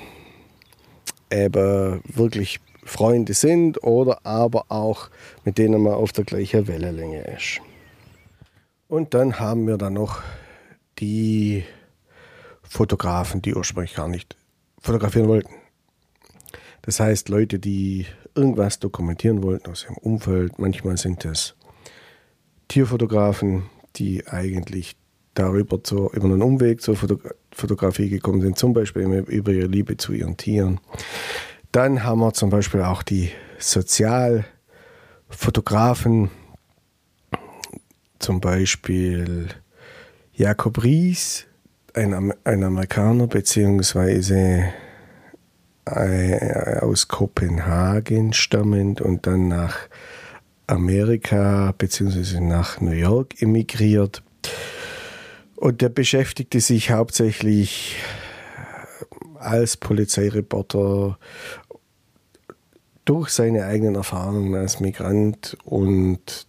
eben 1.31 2.01
wirklich 2.05 2.61
Freunde 2.85 3.35
sind 3.35 3.83
oder 3.83 4.25
aber 4.25 4.67
auch 4.69 5.09
mit 5.45 5.59
denen 5.59 5.83
man 5.83 5.95
auf 5.95 6.13
der 6.13 6.25
gleichen 6.25 6.69
Wellenlänge 6.69 7.23
ist. 7.23 7.61
Und 8.89 9.15
dann 9.15 9.41
haben 9.41 9.67
wir 9.67 9.79
dann 9.79 9.95
noch 9.95 10.23
die 10.99 11.65
Fotografen, 12.63 13.43
die 13.43 13.55
ursprünglich 13.55 13.95
gar 13.95 14.09
nicht 14.09 14.37
fotografieren 14.81 15.29
wollten. 15.29 15.64
Das 16.85 17.01
heißt, 17.01 17.31
Leute, 17.31 17.59
die 17.59 18.07
irgendwas 18.35 18.79
dokumentieren 18.79 19.43
wollten 19.43 19.71
aus 19.71 19.85
ihrem 19.85 19.97
Umfeld, 19.97 20.59
manchmal 20.59 20.99
sind 20.99 21.25
es 21.25 21.55
Tierfotografen, 22.69 23.63
die 23.97 24.27
eigentlich 24.27 24.95
darüber 25.35 25.83
zu, 25.83 26.11
über 26.13 26.27
einen 26.27 26.43
Umweg 26.43 26.83
zur 26.83 26.97
Fotografie 26.97 28.11
gekommen 28.11 28.43
sind, 28.43 28.59
zum 28.59 28.75
Beispiel 28.75 29.03
über 29.03 29.53
ihre 29.53 29.67
Liebe 29.67 29.97
zu 29.97 30.13
ihren 30.13 30.37
Tieren. 30.37 30.79
Dann 31.73 32.05
haben 32.05 32.21
wir 32.21 32.35
zum 32.35 32.51
Beispiel 32.51 32.83
auch 32.83 33.03
die 33.03 33.31
Sozialfotografen, 33.59 36.31
zum 38.19 38.41
Beispiel 38.41 39.49
Jakob 40.35 40.85
Ries, 40.85 41.47
ein, 41.95 42.35
ein 42.45 42.63
Amerikaner, 42.63 43.27
beziehungsweise 43.27 44.65
aus 45.87 47.09
Kopenhagen 47.09 48.33
stammend 48.33 49.01
und 49.01 49.27
dann 49.27 49.49
nach 49.49 49.77
Amerika 50.67 51.75
bzw. 51.77 52.41
nach 52.41 52.81
New 52.81 52.93
York 52.93 53.41
emigriert. 53.43 54.23
Und 55.57 55.83
der 55.83 55.91
beschäftigte 55.91 56.61
sich 56.61 56.91
hauptsächlich 56.91 57.97
als 59.39 59.77
Polizeireporter 59.77 61.19
durch 63.05 63.29
seine 63.31 63.67
eigenen 63.67 63.97
Erfahrungen 63.97 64.55
als 64.55 64.81
Migrant 64.81 65.57
und 65.65 66.47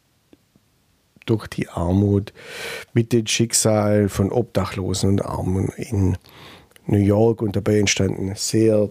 durch 1.25 1.47
die 1.47 1.67
Armut 1.67 2.33
mit 2.93 3.11
dem 3.11 3.27
Schicksal 3.27 4.09
von 4.09 4.31
Obdachlosen 4.31 5.09
und 5.09 5.25
Armen 5.25 5.69
in 5.75 6.17
New 6.85 6.99
York 6.99 7.41
und 7.41 7.55
dabei 7.55 7.79
entstanden 7.79 8.33
sehr 8.35 8.89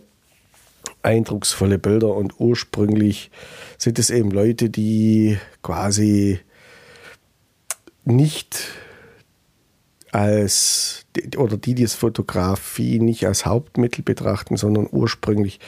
eindrucksvolle 1.05 1.79
Bilder 1.79 2.15
und 2.15 2.41
ursprünglich 2.41 3.31
sind 3.79 3.99
es 3.99 4.11
eben 4.11 4.31
Leute, 4.31 4.71
die 4.71 5.39
quasi 5.63 6.41
nicht 8.05 8.69
als 10.13 11.07
oder 11.37 11.57
die 11.57 11.75
die 11.75 11.87
Fotografie 11.87 13.01
nicht 13.01 13.27
als 13.27 13.47
Hauptmittel 13.47 14.03
betrachten, 14.03 14.57
sondern 14.57 14.89
ursprünglich 14.91 15.61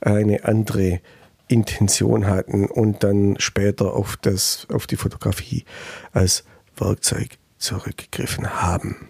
eine 0.00 0.44
andere 0.44 1.00
Intention 1.48 2.26
hatten 2.26 2.66
und 2.66 3.02
dann 3.02 3.36
später 3.38 3.94
auf, 3.94 4.16
das, 4.16 4.66
auf 4.72 4.86
die 4.86 4.96
Fotografie 4.96 5.64
als 6.12 6.44
Werkzeug 6.76 7.38
zurückgegriffen 7.58 8.62
haben. 8.62 9.08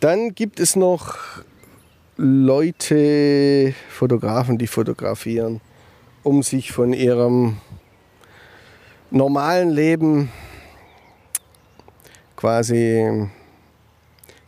Dann 0.00 0.34
gibt 0.34 0.60
es 0.60 0.76
noch 0.76 1.16
Leute, 2.16 3.74
Fotografen, 3.88 4.56
die 4.56 4.68
fotografieren, 4.68 5.60
um 6.22 6.44
sich 6.44 6.70
von 6.70 6.92
ihrem 6.92 7.56
normalen 9.10 9.70
Leben 9.70 10.30
quasi 12.36 13.28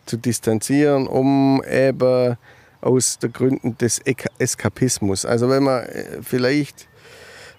zu 0.07 0.16
distanzieren, 0.16 1.09
um 1.09 1.61
eben 1.68 2.37
aus 2.81 3.18
den 3.18 3.33
Gründen 3.33 3.76
des 3.79 4.00
Eskapismus. 4.38 5.26
Also 5.26 5.48
wenn 5.48 5.64
man 5.64 5.87
äh, 5.87 6.22
vielleicht 6.22 6.87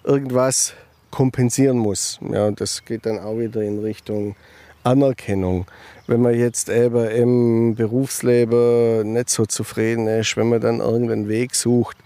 irgendwas 0.04 0.72
kompensieren 1.10 1.76
muss, 1.76 2.18
ja, 2.32 2.50
das 2.50 2.82
geht 2.86 3.04
dann 3.04 3.18
auch 3.18 3.38
wieder 3.38 3.60
in 3.60 3.80
Richtung 3.80 4.36
Anerkennung. 4.84 5.66
Wenn 6.06 6.22
man 6.22 6.34
jetzt 6.34 6.68
eben 6.68 7.08
im 7.08 7.74
Berufsleben 7.74 9.12
nicht 9.12 9.30
so 9.30 9.44
zufrieden 9.46 10.06
ist, 10.06 10.36
wenn 10.36 10.48
man 10.48 10.60
dann 10.60 10.80
irgendeinen 10.80 11.28
Weg 11.28 11.54
sucht, 11.54 11.96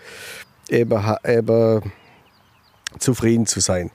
eben, 0.69 1.01
eben 1.27 1.93
zufrieden 2.99 3.47
zu 3.47 3.61
sein. 3.61 3.91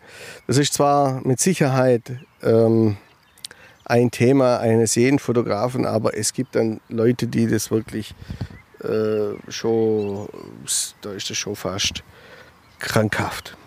Das 0.47 0.57
ist 0.57 0.73
zwar 0.73 1.21
mit 1.25 1.39
Sicherheit 1.39 2.03
ähm, 2.41 2.97
ein 3.85 4.11
Thema 4.11 4.59
eines 4.59 4.95
jeden 4.95 5.19
Fotografen, 5.19 5.85
aber 5.85 6.17
es 6.17 6.33
gibt 6.33 6.55
dann 6.55 6.81
Leute, 6.89 7.27
die 7.27 7.47
das 7.47 7.71
wirklich 7.71 8.13
äh, 8.83 9.33
schon, 9.49 10.27
da 11.01 11.13
ist 11.13 11.29
das 11.29 11.37
schon 11.37 11.55
fast 11.55 12.03
krankhaft. 12.79 13.57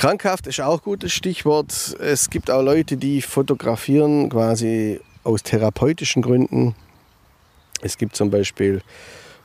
Krankhaft 0.00 0.46
ist 0.46 0.62
auch 0.62 0.78
ein 0.78 0.82
gutes 0.82 1.12
Stichwort. 1.12 1.94
Es 2.00 2.30
gibt 2.30 2.50
auch 2.50 2.62
Leute, 2.62 2.96
die 2.96 3.20
fotografieren 3.20 4.30
quasi 4.30 4.98
aus 5.24 5.42
therapeutischen 5.42 6.22
Gründen. 6.22 6.74
Es 7.82 7.98
gibt 7.98 8.16
zum 8.16 8.30
Beispiel, 8.30 8.80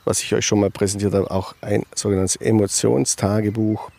was 0.06 0.24
ich 0.24 0.34
euch 0.34 0.46
schon 0.46 0.62
mal 0.62 0.70
präsentiert 0.70 1.14
habe, 1.14 1.30
auch 1.30 1.56
ein 1.60 1.84
sogenanntes 1.94 2.38
Emotionstagebuch, 2.38 3.92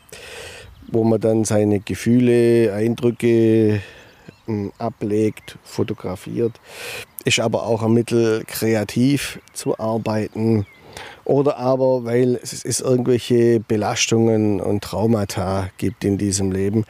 wo 0.88 1.04
man 1.04 1.20
dann 1.20 1.44
seine 1.44 1.80
Gefühle, 1.80 2.72
Eindrücke 2.72 3.82
hm, 4.46 4.72
ablegt, 4.78 5.58
fotografiert. 5.62 6.58
Ist 7.26 7.38
aber 7.38 7.66
auch 7.66 7.82
ein 7.82 7.92
Mittel, 7.92 8.44
kreativ 8.46 9.40
zu 9.52 9.78
arbeiten. 9.78 10.66
Oder 11.26 11.56
aber, 11.56 12.04
weil 12.04 12.38
es 12.40 12.52
ist 12.64 12.80
irgendwelche 12.80 13.58
Belastungen 13.58 14.60
und 14.60 14.84
Traumata 14.84 15.70
gibt 15.76 16.04
in 16.04 16.18
diesem 16.18 16.52
Leben, 16.52 16.84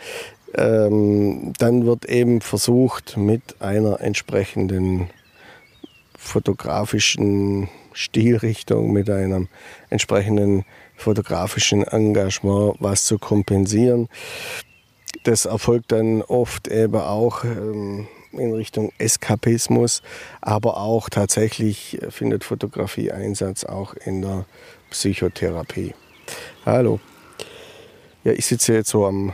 ähm, 0.54 1.54
dann 1.58 1.86
wird 1.86 2.04
eben 2.04 2.42
versucht, 2.42 3.16
mit 3.16 3.62
einer 3.62 4.02
entsprechenden 4.02 5.08
fotografischen 6.18 7.70
Stilrichtung, 7.94 8.92
mit 8.92 9.08
einem 9.08 9.48
entsprechenden 9.88 10.66
fotografischen 10.96 11.84
Engagement 11.84 12.76
was 12.78 13.06
zu 13.06 13.18
kompensieren. 13.18 14.08
Das 15.24 15.46
erfolgt 15.46 15.92
dann 15.92 16.20
oft 16.20 16.68
eben 16.68 16.96
auch 16.96 17.42
ähm, 17.44 18.06
in 18.38 18.52
Richtung 18.52 18.92
Eskapismus, 18.98 20.02
aber 20.40 20.78
auch 20.78 21.08
tatsächlich 21.08 21.98
findet 22.10 22.44
Fotografie 22.44 23.12
Einsatz 23.12 23.64
auch 23.64 23.94
in 23.94 24.22
der 24.22 24.46
Psychotherapie. 24.90 25.94
Hallo. 26.64 27.00
Ja, 28.24 28.32
ich 28.32 28.46
sitze 28.46 28.74
jetzt 28.74 28.90
so 28.90 29.06
am 29.06 29.32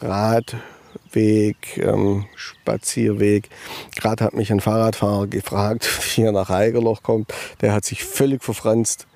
Radweg, 0.00 1.76
ähm, 1.78 2.26
Spazierweg. 2.36 3.48
Gerade 3.96 4.22
hat 4.24 4.34
mich 4.34 4.52
ein 4.52 4.60
Fahrradfahrer 4.60 5.26
gefragt, 5.26 5.88
wie 6.16 6.22
er 6.22 6.30
nach 6.30 6.48
Eigerloch 6.48 7.02
kommt. 7.02 7.34
Der 7.60 7.72
hat 7.72 7.84
sich 7.84 8.04
völlig 8.04 8.44
verfranst. 8.44 9.07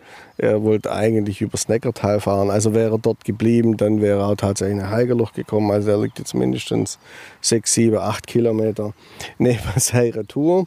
Er 0.42 0.64
wollte 0.64 0.90
eigentlich 0.90 1.40
übers 1.40 1.68
Neckartal 1.68 2.18
fahren. 2.18 2.50
Also 2.50 2.74
wäre 2.74 2.96
er 2.96 2.98
dort 2.98 3.24
geblieben, 3.24 3.76
dann 3.76 4.02
wäre 4.02 4.28
er 4.28 4.36
tatsächlich 4.36 4.78
nach 4.78 4.90
Heigerloch 4.90 5.34
gekommen. 5.34 5.70
Also 5.70 5.90
er 5.90 6.02
liegt 6.02 6.18
jetzt 6.18 6.34
mindestens 6.34 6.98
6, 7.42 7.72
7, 7.72 7.96
8 7.96 8.26
Kilometer 8.26 8.92
neben 9.38 9.60
seiner 9.76 10.26
Tour. 10.26 10.66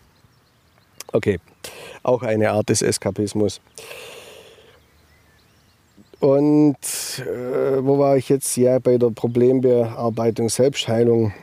Okay, 1.12 1.40
auch 2.04 2.24
eine 2.24 2.52
Art 2.52 2.70
des 2.70 2.82
Eskapismus. 2.82 3.60
Und 6.22 6.78
äh, 7.20 7.84
wo 7.84 8.00
war 8.00 8.16
ich 8.16 8.30
jetzt? 8.30 8.56
Ja, 8.56 8.80
bei 8.80 8.98
der 8.98 9.10
Problembearbeitung, 9.10 10.48
Selbstheilung, 10.48 11.34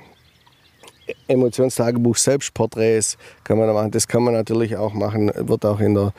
Emotionstagebuch, 1.28 2.16
Selbstporträts 2.16 3.18
kann 3.44 3.58
man 3.58 3.66
da 3.66 3.74
machen. 3.74 3.90
Das 3.90 4.08
kann 4.08 4.22
man 4.22 4.32
natürlich 4.32 4.74
auch 4.78 4.94
machen, 4.94 5.30
wird 5.36 5.66
auch 5.66 5.80
in 5.80 5.92
der 5.92 6.14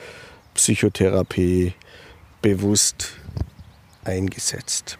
Psychotherapie 0.54 1.74
bewusst 2.44 3.14
eingesetzt. 4.04 5.00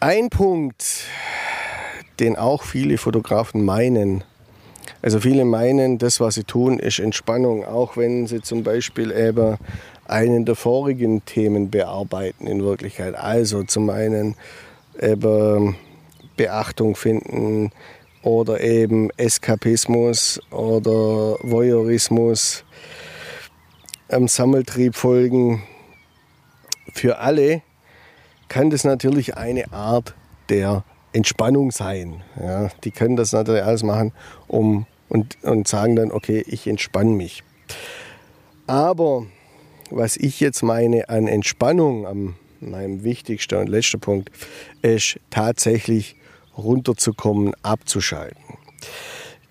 Ein 0.00 0.28
Punkt, 0.30 1.04
den 2.18 2.36
auch 2.36 2.64
viele 2.64 2.98
Fotografen 2.98 3.64
meinen, 3.64 4.24
also 5.00 5.20
viele 5.20 5.44
meinen, 5.44 5.98
das, 5.98 6.20
was 6.20 6.34
sie 6.34 6.44
tun, 6.44 6.80
ist 6.80 6.98
Entspannung, 6.98 7.64
auch 7.64 7.96
wenn 7.96 8.26
sie 8.26 8.42
zum 8.42 8.64
Beispiel 8.64 9.12
eben 9.12 9.56
einen 10.06 10.44
der 10.44 10.56
vorigen 10.56 11.24
Themen 11.24 11.70
bearbeiten 11.70 12.48
in 12.48 12.64
Wirklichkeit. 12.64 13.14
Also 13.14 13.62
zum 13.62 13.90
einen 13.90 14.34
eben 15.00 15.76
Beachtung 16.36 16.96
finden 16.96 17.70
oder 18.22 18.60
eben 18.60 19.10
Eskapismus 19.16 20.40
oder 20.50 21.38
Voyeurismus 21.42 22.64
am 24.12 24.28
Sammeltrieb 24.28 24.94
folgen. 24.94 25.62
Für 26.94 27.18
alle 27.18 27.62
kann 28.48 28.70
das 28.70 28.84
natürlich 28.84 29.36
eine 29.36 29.72
Art 29.72 30.14
der 30.48 30.84
Entspannung 31.12 31.70
sein. 31.70 32.22
Ja, 32.40 32.68
die 32.84 32.90
können 32.90 33.16
das 33.16 33.32
natürlich 33.32 33.64
alles 33.64 33.82
machen 33.82 34.12
um, 34.48 34.86
und, 35.08 35.38
und 35.42 35.68
sagen 35.68 35.96
dann, 35.96 36.12
okay, 36.12 36.42
ich 36.46 36.66
entspanne 36.66 37.10
mich. 37.10 37.42
Aber 38.66 39.26
was 39.90 40.16
ich 40.16 40.40
jetzt 40.40 40.62
meine 40.62 41.08
an 41.08 41.28
Entspannung, 41.28 42.06
an 42.06 42.34
meinem 42.60 43.04
wichtigsten 43.04 43.56
und 43.56 43.68
letzten 43.68 44.00
Punkt, 44.00 44.30
ist 44.82 45.18
tatsächlich 45.30 46.16
runterzukommen, 46.56 47.54
abzuschalten. 47.62 48.42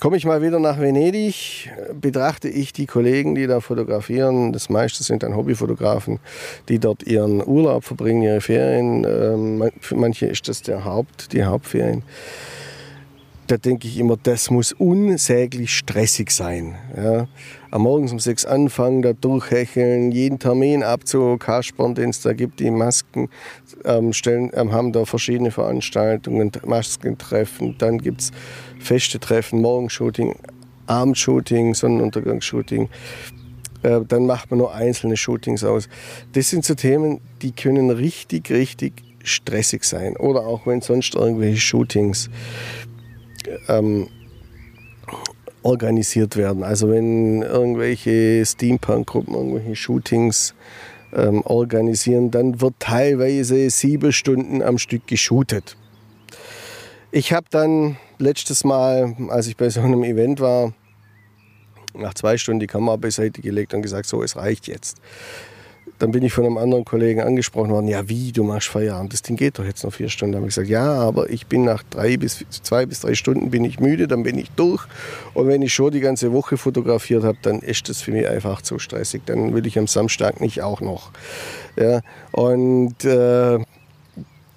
Komme 0.01 0.17
ich 0.17 0.25
mal 0.25 0.41
wieder 0.41 0.59
nach 0.59 0.79
Venedig, 0.79 1.69
betrachte 1.93 2.49
ich 2.49 2.73
die 2.73 2.87
Kollegen, 2.87 3.35
die 3.35 3.45
da 3.45 3.59
fotografieren. 3.59 4.51
Das 4.51 4.67
meiste 4.67 5.03
sind 5.03 5.21
dann 5.21 5.35
Hobbyfotografen, 5.35 6.19
die 6.69 6.79
dort 6.79 7.03
ihren 7.03 7.45
Urlaub 7.45 7.83
verbringen, 7.83 8.23
ihre 8.23 8.41
Ferien. 8.41 9.05
Ähm, 9.07 9.69
für 9.79 9.95
manche 9.95 10.25
ist 10.25 10.47
das 10.47 10.63
der 10.63 10.85
Haupt, 10.85 11.33
die 11.33 11.43
Hauptferien 11.43 12.01
da 13.51 13.57
denke 13.57 13.85
ich 13.85 13.97
immer, 13.97 14.15
das 14.15 14.49
muss 14.49 14.71
unsäglich 14.71 15.77
stressig 15.77 16.31
sein. 16.31 16.75
Ja. 16.95 17.27
Am 17.69 17.81
Morgens 17.81 18.13
um 18.13 18.19
sechs 18.19 18.45
anfangen, 18.45 19.01
da 19.01 19.11
durchhecheln, 19.11 20.13
jeden 20.13 20.39
Termin 20.39 20.83
abzukaspern, 20.83 21.93
den 21.93 22.11
es 22.11 22.21
da 22.21 22.31
gibt, 22.31 22.61
die 22.61 22.71
Masken 22.71 23.27
ähm, 23.83 24.13
stellen, 24.13 24.51
ähm, 24.53 24.71
haben 24.71 24.93
da 24.93 25.03
verschiedene 25.03 25.51
Veranstaltungen, 25.51 26.49
Maskentreffen, 26.65 27.75
dann 27.77 27.97
gibt 27.97 28.21
es 28.21 28.31
feste 28.79 29.19
Treffen, 29.19 29.59
Morgenshooting, 29.59 30.33
Abendshooting, 30.85 31.73
Sonnenuntergangsshooting. 31.73 32.87
Äh, 33.83 33.99
dann 34.07 34.27
macht 34.27 34.49
man 34.49 34.59
nur 34.59 34.73
einzelne 34.73 35.17
Shootings 35.17 35.65
aus. 35.65 35.89
Das 36.31 36.49
sind 36.49 36.63
so 36.63 36.73
Themen, 36.73 37.19
die 37.41 37.51
können 37.51 37.89
richtig, 37.89 38.49
richtig 38.49 38.93
stressig 39.23 39.83
sein. 39.83 40.15
Oder 40.15 40.45
auch 40.45 40.65
wenn 40.65 40.81
sonst 40.81 41.15
irgendwelche 41.15 41.59
Shootings 41.59 42.29
ähm, 43.67 44.08
organisiert 45.63 46.36
werden. 46.36 46.63
Also 46.63 46.89
wenn 46.89 47.41
irgendwelche 47.41 48.43
Steampunk-Gruppen 48.45 49.34
irgendwelche 49.36 49.75
Shootings 49.75 50.56
ähm, 51.13 51.41
organisieren, 51.43 52.32
dann 52.32 52.62
wird 52.62 52.75
teilweise 52.80 53.69
sieben 53.69 54.12
Stunden 54.12 54.62
am 54.62 54.77
Stück 54.77 55.08
geshootet. 55.08 55.77
Ich 57.12 57.34
habe 57.34 57.45
dann 57.49 57.97
letztes 58.17 58.63
Mal, 58.63 59.15
als 59.30 59.47
ich 59.47 59.58
bei 59.58 59.69
so 59.69 59.82
einem 59.82 60.04
Event 60.04 60.39
war, 60.39 60.73
nach 61.93 62.13
zwei 62.13 62.38
Stunden 62.38 62.62
die 62.62 62.67
Kamera 62.67 62.95
beiseite 62.95 63.41
gelegt 63.41 63.73
und 63.73 63.82
gesagt, 63.82 64.08
so, 64.08 64.23
es 64.23 64.38
reicht 64.38 64.67
jetzt. 64.67 64.97
Dann 66.01 66.11
bin 66.11 66.23
ich 66.23 66.33
von 66.33 66.45
einem 66.45 66.57
anderen 66.57 66.83
Kollegen 66.83 67.21
angesprochen 67.21 67.69
worden, 67.69 67.87
ja 67.87 68.09
wie, 68.09 68.31
du 68.31 68.43
machst 68.43 68.69
Feierabend, 68.69 69.13
das 69.13 69.21
Ding 69.21 69.35
geht 69.35 69.59
doch 69.59 69.65
jetzt 69.65 69.83
noch 69.83 69.93
vier 69.93 70.09
Stunden. 70.09 70.31
Da 70.31 70.37
habe 70.37 70.47
ich 70.47 70.55
gesagt, 70.55 70.67
ja, 70.67 70.93
aber 70.93 71.29
ich 71.29 71.45
bin 71.45 71.63
nach 71.63 71.83
drei 71.83 72.17
bis 72.17 72.43
zwei 72.49 72.87
bis 72.87 73.01
drei 73.01 73.13
Stunden 73.13 73.51
bin 73.51 73.63
ich 73.63 73.79
müde, 73.79 74.07
dann 74.07 74.23
bin 74.23 74.39
ich 74.39 74.49
durch. 74.51 74.83
Und 75.35 75.47
wenn 75.47 75.61
ich 75.61 75.75
schon 75.75 75.91
die 75.91 75.99
ganze 75.99 76.31
Woche 76.31 76.57
fotografiert 76.57 77.23
habe, 77.23 77.37
dann 77.43 77.59
ist 77.59 77.87
das 77.87 78.01
für 78.01 78.13
mich 78.13 78.27
einfach 78.27 78.63
zu 78.63 78.79
stressig. 78.79 79.21
Dann 79.27 79.53
will 79.53 79.67
ich 79.67 79.77
am 79.77 79.85
Samstag 79.85 80.41
nicht 80.41 80.63
auch 80.63 80.81
noch. 80.81 81.11
Ja, 81.75 82.01
und 82.31 83.05
äh, 83.05 83.59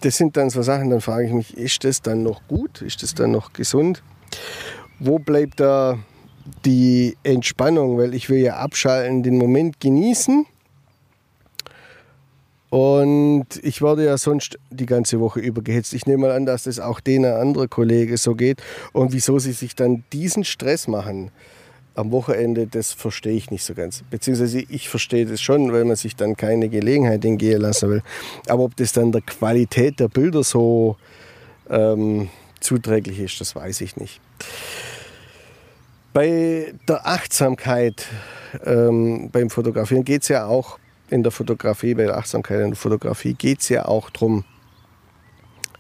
das 0.00 0.16
sind 0.16 0.38
dann 0.38 0.48
so 0.48 0.62
Sachen, 0.62 0.88
dann 0.88 1.02
frage 1.02 1.26
ich 1.26 1.32
mich, 1.32 1.58
ist 1.58 1.84
das 1.84 2.00
dann 2.00 2.22
noch 2.22 2.40
gut? 2.48 2.80
Ist 2.80 3.02
das 3.02 3.14
dann 3.14 3.32
noch 3.32 3.52
gesund? 3.52 4.02
Wo 4.98 5.18
bleibt 5.18 5.60
da 5.60 5.98
die 6.64 7.18
Entspannung? 7.22 7.98
Weil 7.98 8.14
ich 8.14 8.30
will 8.30 8.38
ja 8.38 8.56
abschalten, 8.56 9.22
den 9.22 9.36
Moment 9.36 9.78
genießen 9.78 10.46
und 13.04 13.46
ich 13.62 13.82
werde 13.82 14.06
ja 14.06 14.16
sonst 14.16 14.58
die 14.70 14.86
ganze 14.86 15.20
Woche 15.20 15.38
über 15.38 15.60
gehetzt. 15.60 15.92
Ich 15.92 16.06
nehme 16.06 16.28
mal 16.28 16.30
an, 16.30 16.46
dass 16.46 16.62
das 16.62 16.80
auch 16.80 17.00
denen 17.00 17.34
andere 17.34 17.68
Kollege 17.68 18.16
so 18.16 18.34
geht. 18.34 18.62
Und 18.94 19.12
wieso 19.12 19.38
sie 19.38 19.52
sich 19.52 19.74
dann 19.74 20.04
diesen 20.14 20.42
Stress 20.42 20.88
machen 20.88 21.30
am 21.94 22.12
Wochenende, 22.12 22.66
das 22.66 22.94
verstehe 22.94 23.34
ich 23.34 23.50
nicht 23.50 23.62
so 23.62 23.74
ganz. 23.74 24.02
Beziehungsweise 24.08 24.60
ich 24.60 24.88
verstehe 24.88 25.26
das 25.26 25.42
schon, 25.42 25.70
weil 25.70 25.84
man 25.84 25.96
sich 25.96 26.16
dann 26.16 26.34
keine 26.34 26.70
Gelegenheit 26.70 27.22
entgehen 27.26 27.60
lassen 27.60 27.90
will. 27.90 28.02
Aber 28.48 28.64
ob 28.64 28.76
das 28.76 28.92
dann 28.92 29.12
der 29.12 29.20
Qualität 29.20 30.00
der 30.00 30.08
Bilder 30.08 30.42
so 30.42 30.96
ähm, 31.68 32.30
zuträglich 32.60 33.20
ist, 33.20 33.38
das 33.38 33.54
weiß 33.54 33.82
ich 33.82 33.98
nicht. 33.98 34.18
Bei 36.14 36.72
der 36.88 37.06
Achtsamkeit 37.06 38.06
ähm, 38.64 39.28
beim 39.30 39.50
Fotografieren 39.50 40.04
geht 40.04 40.22
es 40.22 40.28
ja 40.28 40.46
auch 40.46 40.78
in 41.10 41.22
der 41.22 41.32
Fotografie, 41.32 41.94
bei 41.94 42.04
der 42.04 42.16
Achtsamkeit 42.16 42.60
in 42.60 42.70
der 42.70 42.76
Fotografie 42.76 43.34
geht 43.34 43.60
es 43.60 43.68
ja 43.68 43.86
auch 43.86 44.10
darum, 44.10 44.44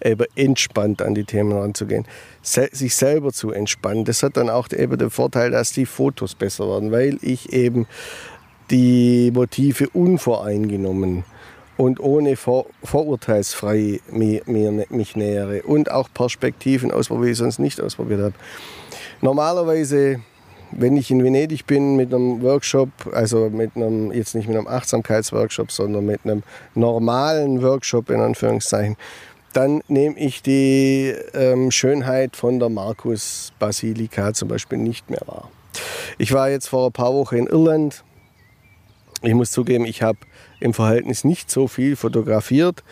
eben 0.02 0.26
entspannt 0.36 1.02
an 1.02 1.14
die 1.14 1.24
Themen 1.24 1.52
ranzugehen, 1.52 2.04
sich 2.42 2.94
selber 2.94 3.32
zu 3.32 3.50
entspannen. 3.52 4.04
Das 4.04 4.22
hat 4.22 4.36
dann 4.36 4.50
auch 4.50 4.70
eben 4.70 4.98
den 4.98 5.10
Vorteil, 5.10 5.50
dass 5.50 5.72
die 5.72 5.86
Fotos 5.86 6.34
besser 6.34 6.68
werden, 6.68 6.92
weil 6.92 7.18
ich 7.22 7.52
eben 7.52 7.86
die 8.70 9.30
Motive 9.32 9.88
unvoreingenommen 9.90 11.24
und 11.76 12.00
ohne 12.00 12.36
vor, 12.36 12.66
vorurteilsfrei 12.82 14.00
mir, 14.10 14.42
mir, 14.46 14.86
mich 14.90 15.16
nähere 15.16 15.62
und 15.62 15.90
auch 15.90 16.08
Perspektiven 16.12 16.90
ausprobiere, 16.90 17.26
die 17.26 17.32
ich 17.32 17.38
sonst 17.38 17.58
nicht 17.58 17.80
ausprobiert 17.80 18.20
habe. 18.20 18.34
Normalerweise, 19.20 20.20
wenn 20.76 20.96
ich 20.96 21.10
in 21.10 21.22
Venedig 21.22 21.66
bin 21.66 21.96
mit 21.96 22.12
einem 22.12 22.42
Workshop, 22.42 22.88
also 23.12 23.50
mit 23.50 23.76
einem, 23.76 24.12
jetzt 24.12 24.34
nicht 24.34 24.48
mit 24.48 24.56
einem 24.56 24.66
Achtsamkeitsworkshop, 24.66 25.70
sondern 25.70 26.06
mit 26.06 26.20
einem 26.24 26.42
normalen 26.74 27.62
Workshop 27.62 28.10
in 28.10 28.20
Anführungszeichen, 28.20 28.96
dann 29.52 29.82
nehme 29.88 30.18
ich 30.18 30.42
die 30.42 31.14
ähm, 31.32 31.70
Schönheit 31.70 32.36
von 32.36 32.58
der 32.58 32.68
Markus 32.68 33.52
Basilika 33.58 34.34
zum 34.34 34.48
Beispiel 34.48 34.78
nicht 34.78 35.10
mehr 35.10 35.22
wahr. 35.26 35.48
Ich 36.18 36.32
war 36.32 36.50
jetzt 36.50 36.68
vor 36.68 36.86
ein 36.86 36.92
paar 36.92 37.14
Wochen 37.14 37.36
in 37.36 37.46
Irland. 37.46 38.04
Ich 39.22 39.34
muss 39.34 39.52
zugeben, 39.52 39.84
ich 39.86 40.02
habe 40.02 40.18
im 40.60 40.74
Verhältnis 40.74 41.24
nicht 41.24 41.50
so 41.50 41.68
viel 41.68 41.96
fotografiert. 41.96 42.82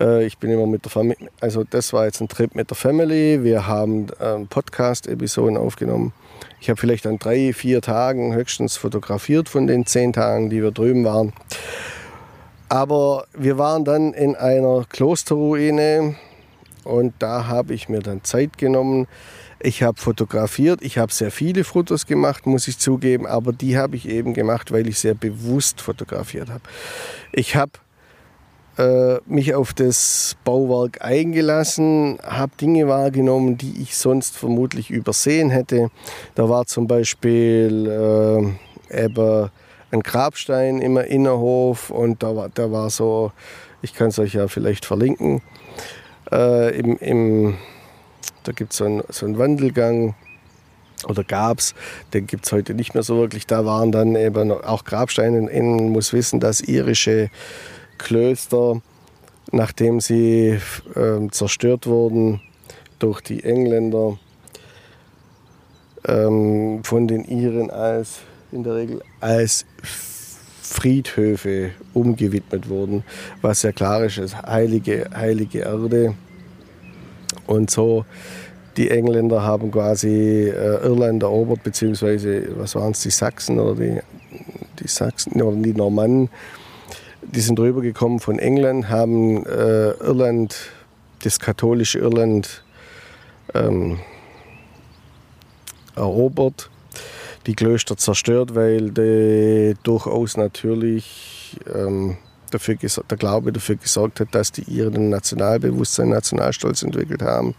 Äh, 0.00 0.24
ich 0.24 0.38
bin 0.38 0.50
immer 0.50 0.66
mit 0.66 0.84
der 0.84 0.90
Familie, 0.90 1.28
also 1.40 1.64
das 1.64 1.92
war 1.92 2.06
jetzt 2.06 2.20
ein 2.20 2.28
Trip 2.28 2.54
mit 2.54 2.70
der 2.70 2.76
Family. 2.76 3.44
Wir 3.44 3.66
haben 3.66 4.06
ähm, 4.20 4.48
Podcast-Episoden 4.48 5.56
aufgenommen. 5.56 6.12
Ich 6.60 6.68
habe 6.68 6.80
vielleicht 6.80 7.06
an 7.06 7.18
drei, 7.18 7.52
vier 7.52 7.80
Tagen 7.80 8.34
höchstens 8.34 8.76
fotografiert 8.76 9.48
von 9.48 9.66
den 9.66 9.86
zehn 9.86 10.12
Tagen, 10.12 10.50
die 10.50 10.62
wir 10.62 10.72
drüben 10.72 11.04
waren. 11.04 11.32
Aber 12.68 13.26
wir 13.32 13.56
waren 13.58 13.84
dann 13.84 14.12
in 14.12 14.34
einer 14.36 14.84
Klosterruine 14.88 16.16
und 16.84 17.14
da 17.18 17.46
habe 17.46 17.74
ich 17.74 17.88
mir 17.88 18.00
dann 18.00 18.24
Zeit 18.24 18.58
genommen, 18.58 19.06
ich 19.60 19.82
habe 19.82 20.00
fotografiert, 20.00 20.82
ich 20.82 20.98
habe 20.98 21.12
sehr 21.12 21.32
viele 21.32 21.64
Fotos 21.64 22.06
gemacht, 22.06 22.46
muss 22.46 22.68
ich 22.68 22.78
zugeben, 22.78 23.26
aber 23.26 23.52
die 23.52 23.76
habe 23.76 23.96
ich 23.96 24.08
eben 24.08 24.32
gemacht, 24.32 24.70
weil 24.70 24.86
ich 24.86 24.98
sehr 24.98 25.14
bewusst 25.14 25.80
fotografiert 25.80 26.48
habe. 26.48 26.62
Ich 27.32 27.56
habe 27.56 27.72
äh, 28.78 29.18
mich 29.26 29.54
auf 29.54 29.74
das 29.74 30.36
Bauwerk 30.44 31.04
eingelassen, 31.04 32.18
habe 32.22 32.52
Dinge 32.60 32.88
wahrgenommen, 32.88 33.58
die 33.58 33.82
ich 33.82 33.96
sonst 33.96 34.36
vermutlich 34.36 34.90
übersehen 34.90 35.50
hätte. 35.50 35.90
Da 36.34 36.48
war 36.48 36.66
zum 36.66 36.86
Beispiel 36.86 38.54
äh, 38.90 39.04
eben 39.04 39.50
ein 39.90 40.00
Grabstein 40.00 40.80
im 40.80 40.96
Innerhof 40.96 41.90
und 41.90 42.22
da 42.22 42.36
war, 42.36 42.50
da 42.50 42.70
war 42.70 42.90
so, 42.90 43.32
ich 43.82 43.94
kann 43.94 44.08
es 44.08 44.18
euch 44.18 44.34
ja 44.34 44.48
vielleicht 44.48 44.84
verlinken, 44.84 45.42
äh, 46.30 46.78
im, 46.78 46.96
im 46.98 47.58
da 48.44 48.52
gibt 48.52 48.72
es 48.72 48.78
so, 48.78 48.84
ein, 48.84 49.02
so 49.08 49.26
einen 49.26 49.38
Wandelgang 49.38 50.14
oder 51.06 51.24
gab 51.24 51.58
es, 51.58 51.74
den 52.12 52.26
gibt 52.26 52.46
es 52.46 52.52
heute 52.52 52.74
nicht 52.74 52.94
mehr 52.94 53.02
so 53.02 53.18
wirklich. 53.18 53.46
Da 53.46 53.64
waren 53.64 53.92
dann 53.92 54.16
eben 54.16 54.50
auch 54.50 54.84
Grabsteine. 54.84 55.42
Man 55.42 55.90
muss 55.90 56.12
wissen, 56.12 56.40
dass 56.40 56.60
irische 56.60 57.30
Klöster, 57.98 58.80
nachdem 59.50 60.00
sie 60.00 60.58
äh, 60.94 61.28
zerstört 61.30 61.86
wurden 61.86 62.40
durch 62.98 63.20
die 63.20 63.44
Engländer, 63.44 64.18
ähm, 66.06 66.80
von 66.84 67.08
den 67.08 67.24
Iren 67.24 67.70
als 67.70 68.20
in 68.50 68.62
der 68.62 68.76
Regel 68.76 69.02
als 69.20 69.66
Friedhöfe 69.82 71.70
umgewidmet 71.94 72.68
wurden, 72.68 73.04
was 73.40 73.62
ja 73.62 73.72
klar 73.72 74.04
ist, 74.04 74.18
ist 74.18 74.40
heilige, 74.42 75.08
heilige 75.14 75.60
Erde. 75.60 76.14
Und 77.46 77.70
so, 77.70 78.04
die 78.76 78.90
Engländer 78.90 79.42
haben 79.42 79.70
quasi 79.70 80.48
äh, 80.48 80.84
Irland 80.84 81.22
erobert, 81.22 81.62
beziehungsweise, 81.62 82.48
was 82.58 82.74
waren 82.74 82.92
es, 82.92 83.02
die 83.02 83.10
Sachsen 83.10 83.58
oder 83.58 83.74
die, 83.74 83.98
die 84.78 84.88
Sachsen 84.88 85.40
oder 85.42 85.56
die 85.56 85.74
Normannen. 85.74 86.28
Die 87.22 87.40
sind 87.40 87.58
rübergekommen 87.58 88.20
von 88.20 88.38
England, 88.38 88.88
haben 88.88 89.44
äh, 89.46 89.90
Irland, 89.90 90.56
das 91.24 91.40
katholische 91.40 91.98
Irland, 91.98 92.62
ähm, 93.54 93.98
erobert, 95.96 96.70
die 97.46 97.54
Klöster 97.54 97.96
zerstört, 97.96 98.54
weil 98.54 98.90
die 98.90 99.74
durchaus 99.82 100.36
natürlich 100.36 101.58
ähm, 101.74 102.16
dafür, 102.50 102.76
der 102.76 103.16
Glaube 103.16 103.52
dafür 103.52 103.76
gesorgt 103.76 104.20
hat, 104.20 104.34
dass 104.34 104.52
die 104.52 104.62
ihren 104.62 105.10
Nationalbewusstsein, 105.10 106.10
Nationalstolz 106.10 106.82
entwickelt 106.82 107.22
haben. 107.22 107.54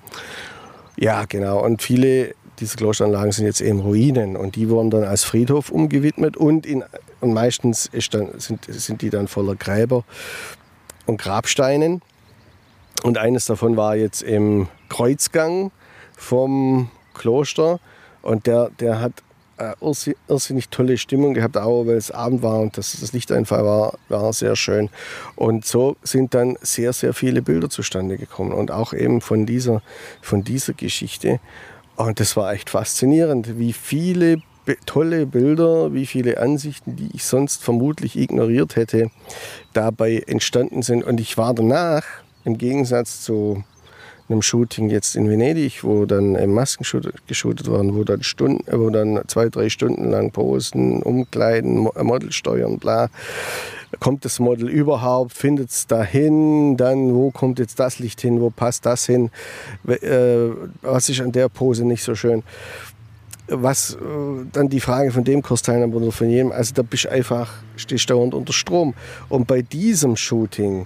Ja, 0.97 1.25
genau. 1.25 1.63
Und 1.63 1.81
viele 1.81 2.33
dieser 2.59 2.75
Klosteranlagen 2.75 3.31
sind 3.31 3.45
jetzt 3.45 3.61
eben 3.61 3.79
Ruinen 3.79 4.35
und 4.35 4.55
die 4.55 4.69
wurden 4.69 4.89
dann 4.89 5.03
als 5.03 5.23
Friedhof 5.23 5.69
umgewidmet 5.69 6.35
und, 6.35 6.65
in, 6.65 6.83
und 7.21 7.33
meistens 7.33 7.89
dann, 8.11 8.39
sind, 8.39 8.65
sind 8.65 9.01
die 9.01 9.09
dann 9.09 9.27
voller 9.27 9.55
Gräber 9.55 10.03
und 11.05 11.19
Grabsteinen. 11.19 12.01
Und 13.03 13.17
eines 13.17 13.45
davon 13.45 13.77
war 13.77 13.95
jetzt 13.95 14.21
im 14.21 14.67
Kreuzgang 14.89 15.71
vom 16.17 16.89
Kloster 17.13 17.79
und 18.21 18.47
der, 18.47 18.69
der 18.79 18.99
hat 18.99 19.23
äh, 19.59 19.73
irrsinnig 20.27 20.69
tolle 20.69 20.97
Stimmung 20.97 21.33
gehabt, 21.33 21.57
auch 21.57 21.85
weil 21.85 21.97
es 21.97 22.11
Abend 22.11 22.41
war 22.41 22.59
und 22.59 22.77
das, 22.77 22.97
das 22.99 23.13
Lichteinfall 23.13 23.63
war, 23.63 23.97
war 24.07 24.33
sehr 24.33 24.55
schön. 24.55 24.89
Und 25.35 25.65
so 25.65 25.97
sind 26.01 26.33
dann 26.33 26.57
sehr, 26.61 26.93
sehr 26.93 27.13
viele 27.13 27.41
Bilder 27.41 27.69
zustande 27.69 28.17
gekommen 28.17 28.53
und 28.53 28.71
auch 28.71 28.93
eben 28.93 29.21
von 29.21 29.45
dieser, 29.45 29.81
von 30.21 30.43
dieser 30.43 30.73
Geschichte. 30.73 31.39
Und 31.95 32.19
das 32.19 32.37
war 32.37 32.53
echt 32.53 32.69
faszinierend, 32.69 33.57
wie 33.57 33.73
viele 33.73 34.41
tolle 34.85 35.25
Bilder, 35.25 35.93
wie 35.93 36.05
viele 36.05 36.39
Ansichten, 36.39 36.95
die 36.95 37.09
ich 37.13 37.25
sonst 37.25 37.63
vermutlich 37.63 38.17
ignoriert 38.17 38.75
hätte, 38.75 39.09
dabei 39.73 40.23
entstanden 40.27 40.81
sind. 40.81 41.03
Und 41.03 41.19
ich 41.19 41.37
war 41.37 41.53
danach, 41.53 42.03
im 42.45 42.57
Gegensatz 42.57 43.21
zu 43.21 43.63
einem 44.29 44.41
Shooting 44.41 44.89
jetzt 44.89 45.15
in 45.15 45.29
Venedig, 45.29 45.83
wo 45.83 46.05
dann 46.05 46.33
Masken 46.51 46.85
geshootet 47.27 47.69
waren, 47.69 47.95
wo 47.95 48.03
dann, 48.03 48.23
Stunden, 48.23 48.63
wo 48.71 48.89
dann 48.89 49.21
zwei, 49.27 49.49
drei 49.49 49.69
Stunden 49.69 50.09
lang 50.09 50.31
posen, 50.31 51.01
umkleiden, 51.01 51.89
Model 52.01 52.31
steuern, 52.31 52.77
bla. 52.77 53.09
Kommt 53.99 54.23
das 54.23 54.39
Model 54.39 54.69
überhaupt? 54.69 55.33
Findet 55.33 55.71
es 55.71 55.87
dahin? 55.87 56.77
Dann, 56.77 57.15
wo 57.15 57.31
kommt 57.31 57.57
jetzt 57.57 57.79
das 57.79 57.97
Licht 57.97 58.21
hin? 58.21 58.39
Wo 58.39 58.51
passt 58.51 58.85
das 58.85 59.07
hin? 59.07 59.31
Äh, 59.87 60.49
was 60.83 61.09
ist 61.09 61.21
an 61.21 61.31
der 61.31 61.49
Pose 61.49 61.85
nicht 61.85 62.03
so 62.03 62.13
schön? 62.13 62.43
Was 63.49 63.95
äh, 63.95 63.97
dann 64.51 64.69
die 64.69 64.79
Frage 64.79 65.11
von 65.11 65.23
dem 65.23 65.41
Kursteilnehmer 65.41 65.95
oder 65.95 66.11
von 66.11 66.29
jedem, 66.29 66.51
also 66.51 66.73
da 66.73 66.81
bist 66.81 67.05
du 67.05 67.11
einfach, 67.11 67.51
stehst 67.75 68.09
dauernd 68.09 68.33
unter 68.33 68.53
Strom. 68.53 68.93
Und 69.29 69.47
bei 69.47 69.61
diesem 69.61 70.15
Shooting 70.15 70.85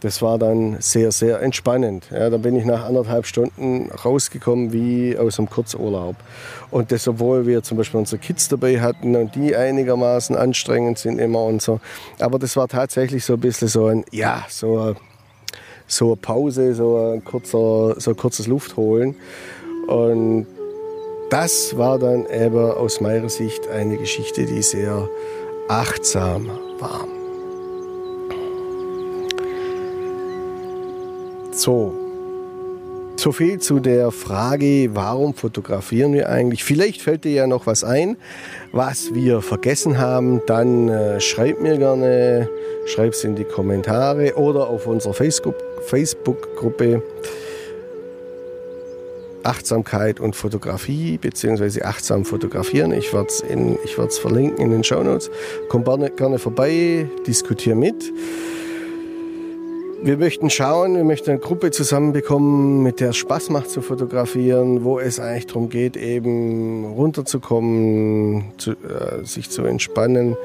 das 0.00 0.22
war 0.22 0.38
dann 0.38 0.76
sehr, 0.80 1.12
sehr 1.12 1.42
entspannend. 1.42 2.08
Ja, 2.10 2.30
da 2.30 2.38
bin 2.38 2.56
ich 2.56 2.64
nach 2.64 2.86
anderthalb 2.86 3.26
Stunden 3.26 3.90
rausgekommen 3.90 4.72
wie 4.72 5.16
aus 5.18 5.38
einem 5.38 5.50
Kurzurlaub. 5.50 6.16
Und 6.70 6.90
das, 6.90 7.06
obwohl 7.06 7.46
wir 7.46 7.62
zum 7.62 7.76
Beispiel 7.76 8.00
unsere 8.00 8.18
Kids 8.18 8.48
dabei 8.48 8.80
hatten 8.80 9.14
und 9.14 9.34
die 9.34 9.54
einigermaßen 9.54 10.36
anstrengend 10.36 10.98
sind 10.98 11.18
immer 11.18 11.44
und 11.44 11.60
so. 11.60 11.80
Aber 12.18 12.38
das 12.38 12.56
war 12.56 12.66
tatsächlich 12.66 13.24
so 13.24 13.34
ein 13.34 13.40
bisschen 13.40 13.68
so 13.68 13.86
ein, 13.86 14.04
ja, 14.10 14.46
so, 14.48 14.96
so 15.86 16.06
eine 16.06 16.16
Pause, 16.16 16.74
so 16.74 17.12
ein, 17.12 17.22
kurzer, 17.22 18.00
so 18.00 18.12
ein 18.12 18.16
kurzes 18.16 18.46
Luftholen. 18.46 19.16
Und 19.86 20.46
das 21.30 21.76
war 21.76 21.98
dann 21.98 22.26
eben 22.26 22.58
aus 22.72 23.00
meiner 23.00 23.28
Sicht 23.28 23.68
eine 23.68 23.96
Geschichte, 23.96 24.44
die 24.44 24.62
sehr 24.62 25.08
achtsam 25.68 26.50
war. 26.78 27.06
So, 31.52 31.94
so 33.16 33.32
viel 33.32 33.58
zu 33.58 33.80
der 33.80 34.10
Frage, 34.10 34.90
warum 34.94 35.34
fotografieren 35.34 36.14
wir 36.14 36.30
eigentlich? 36.30 36.64
Vielleicht 36.64 37.02
fällt 37.02 37.24
dir 37.24 37.32
ja 37.32 37.46
noch 37.46 37.66
was 37.66 37.84
ein, 37.84 38.16
was 38.72 39.14
wir 39.14 39.42
vergessen 39.42 39.98
haben. 39.98 40.40
Dann 40.46 40.88
äh, 40.88 41.20
schreib 41.20 41.60
mir 41.60 41.76
gerne, 41.76 42.48
schreib 42.86 43.12
es 43.12 43.22
in 43.22 43.36
die 43.36 43.44
Kommentare 43.44 44.36
oder 44.36 44.68
auf 44.68 44.86
unserer 44.86 45.12
Facebook-Gruppe 45.14 47.02
Achtsamkeit 49.44 50.20
und 50.20 50.36
Fotografie 50.36 51.18
beziehungsweise 51.18 51.84
achtsam 51.84 52.24
fotografieren. 52.24 52.92
Ich 52.92 53.12
werde 53.12 53.28
es 53.28 54.18
verlinken 54.18 54.64
in 54.64 54.70
den 54.70 54.84
Show 54.84 55.02
Notes. 55.02 55.30
Komm 55.68 55.84
gerne, 55.84 56.10
gerne 56.10 56.38
vorbei, 56.38 57.06
diskutier 57.26 57.74
mit. 57.74 58.12
Wir 60.02 60.16
möchten 60.16 60.48
schauen, 60.48 60.96
wir 60.96 61.04
möchten 61.04 61.28
eine 61.28 61.40
Gruppe 61.40 61.70
zusammenbekommen, 61.72 62.82
mit 62.82 63.00
der 63.00 63.10
es 63.10 63.18
Spaß 63.18 63.50
macht 63.50 63.68
zu 63.68 63.82
fotografieren, 63.82 64.82
wo 64.82 64.98
es 64.98 65.20
eigentlich 65.20 65.46
darum 65.48 65.68
geht, 65.68 65.94
eben 65.94 66.86
runterzukommen, 66.86 68.44
zu, 68.56 68.70
äh, 68.70 69.24
sich 69.24 69.50
zu 69.50 69.62
entspannen 69.64 70.36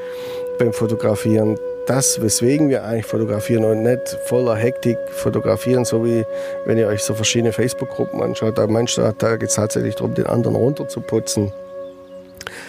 beim 0.60 0.73
Fotografieren. 0.73 1.58
Das, 1.87 2.19
weswegen 2.21 2.69
wir 2.69 2.83
eigentlich 2.83 3.05
fotografieren 3.05 3.63
und 3.63 3.83
nicht 3.83 4.17
voller 4.25 4.55
Hektik 4.55 4.97
fotografieren, 5.11 5.85
so 5.85 6.03
wie 6.03 6.25
wenn 6.65 6.77
ihr 6.77 6.87
euch 6.87 7.03
so 7.03 7.13
verschiedene 7.13 7.53
Facebook-Gruppen 7.53 8.21
anschaut. 8.21 8.57
Da 8.57 8.65
manchmal 8.65 9.13
da 9.17 9.35
geht 9.35 9.49
es 9.49 9.55
tatsächlich 9.55 9.95
darum, 9.95 10.15
den 10.15 10.25
anderen 10.25 10.55
runterzuputzen 10.55 11.51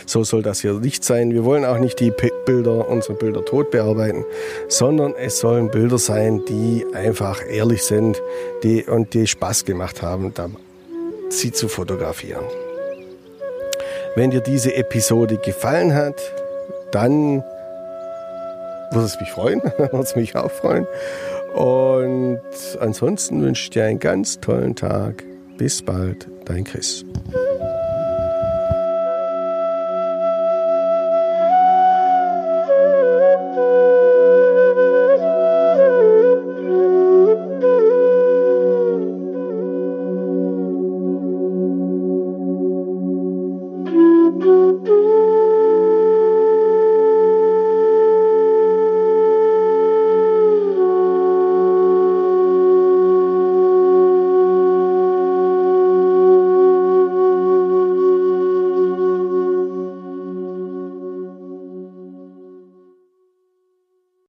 So 0.04 0.22
soll 0.22 0.42
das 0.42 0.60
hier 0.60 0.74
nicht 0.74 1.02
sein. 1.02 1.32
Wir 1.32 1.44
wollen 1.44 1.64
auch 1.64 1.78
nicht 1.78 1.98
die 2.00 2.12
Bilder, 2.44 2.88
unsere 2.88 3.14
Bilder 3.14 3.44
tot 3.44 3.70
bearbeiten, 3.70 4.24
sondern 4.68 5.14
es 5.16 5.38
sollen 5.38 5.70
Bilder 5.70 5.98
sein, 5.98 6.42
die 6.48 6.84
einfach 6.94 7.40
ehrlich 7.48 7.82
sind 7.82 8.20
die, 8.62 8.84
und 8.84 9.14
die 9.14 9.26
Spaß 9.26 9.64
gemacht 9.64 10.02
haben, 10.02 10.32
sie 11.30 11.52
zu 11.52 11.68
fotografieren. 11.68 12.44
Wenn 14.14 14.30
dir 14.30 14.40
diese 14.40 14.74
Episode 14.74 15.38
gefallen 15.38 15.94
hat, 15.94 16.20
dann 16.92 17.42
würde 18.92 19.06
es 19.06 19.18
mich 19.20 19.30
freuen, 19.30 19.62
würde 19.78 19.98
es 19.98 20.16
mich 20.16 20.36
auch 20.36 20.50
freuen. 20.50 20.86
Und 21.54 22.40
ansonsten 22.80 23.42
wünsche 23.42 23.64
ich 23.64 23.70
dir 23.70 23.84
einen 23.84 23.98
ganz 23.98 24.40
tollen 24.40 24.74
Tag. 24.76 25.24
Bis 25.56 25.82
bald, 25.82 26.28
dein 26.44 26.64
Chris. 26.64 27.04